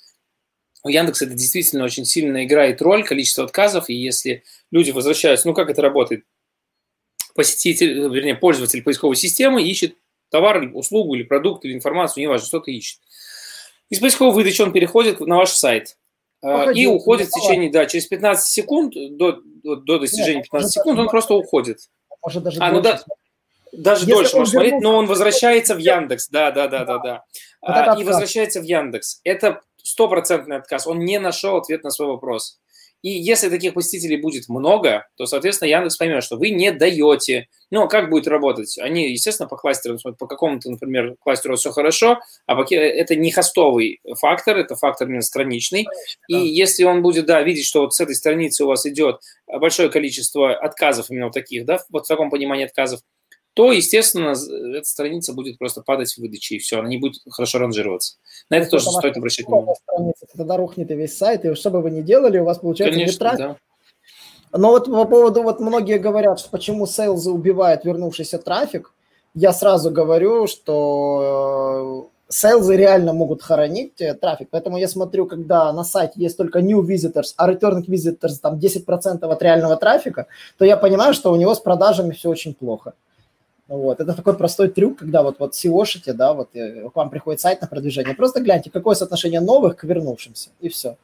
У 0.83 0.89
Яндекса 0.89 1.25
это 1.25 1.35
действительно 1.35 1.85
очень 1.85 2.05
сильно 2.05 2.45
играет 2.45 2.81
роль, 2.83 3.05
количество 3.05 3.45
отказов, 3.45 3.89
и 3.89 3.95
если 3.95 4.45
люди 4.71 4.93
возвращаются, 4.93 5.49
ну 5.49 5.55
как 5.55 5.71
это 5.71 5.83
работает? 5.83 6.25
Посетитель, 7.35 8.09
вернее, 8.09 8.37
пользователь 8.37 8.83
поисковой 8.83 9.17
системы 9.17 9.63
ищет 9.63 9.97
товар, 10.31 10.71
услугу 10.75 11.15
или 11.15 11.23
продукт, 11.23 11.65
или 11.65 11.75
информацию, 11.75 12.23
неважно, 12.23 12.47
что-то 12.47 12.71
ищет. 12.71 13.01
Из 13.89 14.01
поисковой 14.01 14.35
выдачи 14.35 14.63
он 14.63 14.73
переходит 14.73 15.21
на 15.21 15.37
ваш 15.37 15.51
сайт 15.51 15.97
а, 16.43 16.59
Походи, 16.59 16.83
и 16.83 16.87
уходит 16.87 17.29
в 17.29 17.33
течение, 17.33 17.71
да, 17.71 17.87
через 17.87 18.07
15 18.07 18.49
секунд, 18.49 18.95
до, 18.95 19.41
до 19.63 19.99
достижения 19.99 20.43
15 20.43 20.73
секунд, 20.73 20.99
он 20.99 21.09
просто 21.09 21.35
уходит. 21.35 21.79
Может 22.23 22.43
даже 22.43 22.61
а, 22.61 22.73
ну 22.73 22.81
да, 22.81 23.01
даже 23.73 24.03
Если 24.03 24.13
дольше 24.13 24.37
можно 24.37 24.51
смотреть, 24.51 24.81
но 24.81 24.97
он 24.97 25.07
возвращается 25.07 25.75
в 25.75 25.79
Яндекс, 25.79 26.29
да, 26.29 26.51
да, 26.51 26.67
да, 26.69 26.85
да, 26.85 26.99
да. 26.99 27.25
Вот 27.61 27.77
а, 27.77 27.97
и 27.99 28.05
возвращается 28.05 28.61
в 28.61 28.65
Яндекс. 28.65 29.21
Это 29.25 29.61
стопроцентный 29.83 30.57
отказ. 30.57 30.87
Он 30.87 31.01
не 31.01 31.19
нашел 31.19 31.57
ответ 31.57 31.85
на 31.85 31.91
свой 31.91 32.09
вопрос. 32.09 32.59
И 33.07 33.11
если 33.11 33.49
таких 33.49 33.75
посетителей 33.75 34.17
будет 34.17 34.49
много, 34.49 35.07
то, 35.17 35.27
соответственно, 35.27 35.69
Яндекс 35.69 35.97
поймет, 35.97 36.25
что 36.25 36.37
вы 36.37 36.51
не 36.51 36.73
даете. 36.73 37.47
Ну, 37.71 37.83
а 37.83 37.87
как 37.87 38.11
будет 38.11 38.27
работать? 38.27 38.79
Они, 38.79 39.13
естественно, 39.13 39.49
по 39.49 39.57
кластерам 39.57 39.99
по 40.19 40.27
какому-то, 40.27 40.69
например, 40.73 41.15
кластеру 41.21 41.55
все 41.55 41.71
хорошо, 41.71 42.19
а 42.47 42.61
это 42.69 43.15
не 43.15 43.31
хостовый 43.31 44.01
фактор, 44.19 44.57
это 44.57 44.75
фактор 44.75 45.07
именно 45.07 45.23
страничный. 45.23 45.87
И 46.27 46.35
если 46.35 46.83
он 46.83 47.01
будет, 47.01 47.27
да, 47.27 47.41
видеть, 47.45 47.67
что 47.67 47.83
вот 47.83 47.95
с 47.95 48.01
этой 48.01 48.17
страницы 48.17 48.65
у 48.65 48.67
вас 48.67 48.85
идет 48.87 49.21
большое 49.47 49.89
количество 49.89 50.57
отказов 50.57 51.09
именно 51.09 51.27
вот 51.27 51.35
таких, 51.35 51.65
да, 51.65 51.79
вот 51.91 52.07
в 52.07 52.09
таком 52.09 52.29
понимании 52.29 52.65
отказов, 52.65 53.03
то, 53.57 53.73
естественно, 53.73 54.35
эта 54.77 54.87
страница 54.87 55.33
будет 55.33 55.57
просто 55.57 55.81
падать 55.81 56.13
в 56.13 56.19
выдаче, 56.19 56.57
и 56.57 56.59
все, 56.59 56.79
она 56.79 56.91
не 56.91 56.99
будет 56.99 57.23
хорошо 57.31 57.59
ранжироваться. 57.59 58.17
На 58.51 58.57
это, 58.57 58.67
это 58.67 58.73
тоже 58.73 58.91
стоит 58.91 59.17
обращать 59.17 59.47
внимание. 59.47 59.75
Страница, 59.83 60.27
тогда 60.37 60.59
рухнет 60.59 60.91
и 60.91 60.95
весь 60.95 61.17
сайт, 61.17 61.47
и 61.47 61.55
что 61.55 61.71
бы 61.71 61.81
вы 61.81 61.91
ни 61.91 62.03
делали, 62.03 62.39
у 62.39 62.45
вас 62.45 62.59
получается 62.59 62.99
Конечно, 62.99 63.35
да. 63.39 63.57
Но 64.53 64.73
вот 64.73 64.85
по 64.85 65.07
поводу, 65.07 65.43
вот 65.43 65.61
многие 65.61 65.97
говорят, 65.97 66.39
что 66.39 66.51
почему 66.51 66.87
сейлзы 66.87 67.31
убивают 67.31 67.87
вернувшийся 67.87 68.37
трафик, 68.37 68.93
я 69.33 69.55
сразу 69.55 69.91
говорю, 69.91 70.47
что 70.47 72.11
сейлзы 72.29 72.77
реально 72.77 73.15
могут 73.15 73.43
хоронить 73.43 73.99
э, 74.03 74.13
трафик. 74.13 74.49
Поэтому 74.51 74.77
я 74.77 74.87
смотрю, 74.87 75.25
когда 75.25 75.73
на 75.73 75.83
сайте 75.83 76.15
есть 76.17 76.37
только 76.37 76.61
new 76.61 76.83
visitors, 76.83 77.33
а 77.39 77.51
returning 77.51 77.87
visitors 77.87 78.35
там 78.43 78.59
10% 78.59 79.25
от 79.25 79.43
реального 79.43 79.77
трафика, 79.77 80.27
то 80.59 80.67
я 80.67 80.77
понимаю, 80.77 81.15
что 81.15 81.33
у 81.33 81.37
него 81.37 81.55
с 81.55 81.61
продажами 81.61 82.13
все 82.13 82.29
очень 82.29 82.53
плохо. 82.53 82.93
Вот. 83.69 84.01
Это 84.01 84.15
такой 84.15 84.37
простой 84.37 84.69
трюк, 84.69 84.99
когда 84.99 85.23
вот, 85.23 85.39
вот 85.39 85.55
SEO-шите, 85.55 86.13
да, 86.13 86.35
вот 86.35 86.51
э, 86.55 86.89
к 86.89 86.95
вам 86.95 87.11
приходит 87.11 87.41
сайт 87.41 87.61
на 87.61 87.67
продвижение, 87.67 88.15
просто 88.15 88.41
гляньте, 88.41 88.71
какое 88.71 88.95
соотношение 88.95 89.41
новых 89.41 89.77
к 89.77 89.85
вернувшимся, 89.85 90.51
и 90.61 90.69
все. 90.69 90.97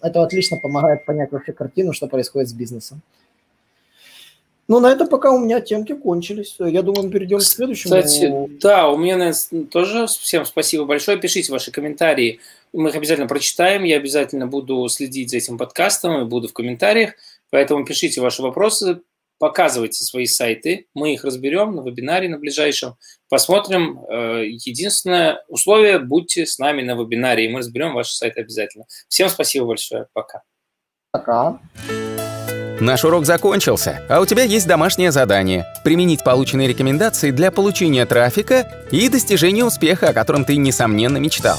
Это 0.00 0.22
отлично 0.22 0.58
помогает 0.62 1.04
понять 1.04 1.32
вообще 1.32 1.52
картину, 1.52 1.92
что 1.92 2.06
происходит 2.06 2.48
с 2.48 2.52
бизнесом. 2.52 3.02
Ну, 4.68 4.80
на 4.80 4.90
этом 4.90 5.06
пока 5.06 5.30
у 5.30 5.38
меня 5.38 5.60
темки 5.60 5.94
кончились. 5.94 6.56
Я 6.58 6.82
думаю, 6.82 7.04
мы 7.04 7.12
перейдем 7.12 7.38
к 7.38 7.42
следующему. 7.42 7.94
Кстати, 7.94 8.32
да, 8.60 8.88
у 8.88 8.96
меня 8.96 9.16
наверное, 9.16 9.64
тоже 9.66 10.06
всем 10.08 10.44
спасибо 10.44 10.84
большое. 10.84 11.18
Пишите 11.18 11.52
ваши 11.52 11.70
комментарии. 11.70 12.40
Мы 12.72 12.88
их 12.88 12.96
обязательно 12.96 13.28
прочитаем. 13.28 13.84
Я 13.84 13.96
обязательно 13.96 14.48
буду 14.48 14.88
следить 14.88 15.30
за 15.30 15.36
этим 15.36 15.56
подкастом 15.56 16.20
и 16.20 16.24
буду 16.24 16.48
в 16.48 16.52
комментариях. 16.52 17.14
Поэтому 17.50 17.84
пишите 17.84 18.20
ваши 18.20 18.42
вопросы, 18.42 19.02
показывайте 19.38 20.04
свои 20.04 20.26
сайты, 20.26 20.86
мы 20.94 21.14
их 21.14 21.24
разберем 21.24 21.74
на 21.74 21.82
вебинаре 21.82 22.28
на 22.28 22.38
ближайшем, 22.38 22.94
посмотрим. 23.28 24.00
Э, 24.08 24.44
единственное 24.46 25.42
условие, 25.48 25.98
будьте 25.98 26.46
с 26.46 26.58
нами 26.58 26.82
на 26.82 26.94
вебинаре, 26.94 27.46
и 27.46 27.48
мы 27.48 27.58
разберем 27.58 27.94
ваши 27.94 28.14
сайты 28.14 28.40
обязательно. 28.40 28.86
Всем 29.08 29.28
спасибо 29.28 29.66
большое, 29.66 30.06
пока. 30.12 30.42
Пока. 31.10 31.60
Наш 32.78 33.04
урок 33.04 33.24
закончился, 33.24 34.04
а 34.08 34.20
у 34.20 34.26
тебя 34.26 34.42
есть 34.42 34.66
домашнее 34.66 35.10
задание– 35.10 35.64
применить 35.84 36.22
полученные 36.22 36.68
рекомендации 36.68 37.30
для 37.30 37.50
получения 37.50 38.04
трафика 38.04 38.86
и 38.90 39.08
достижения 39.08 39.64
успеха, 39.64 40.10
о 40.10 40.12
котором 40.12 40.44
ты, 40.44 40.56
несомненно, 40.56 41.16
мечтал. 41.16 41.58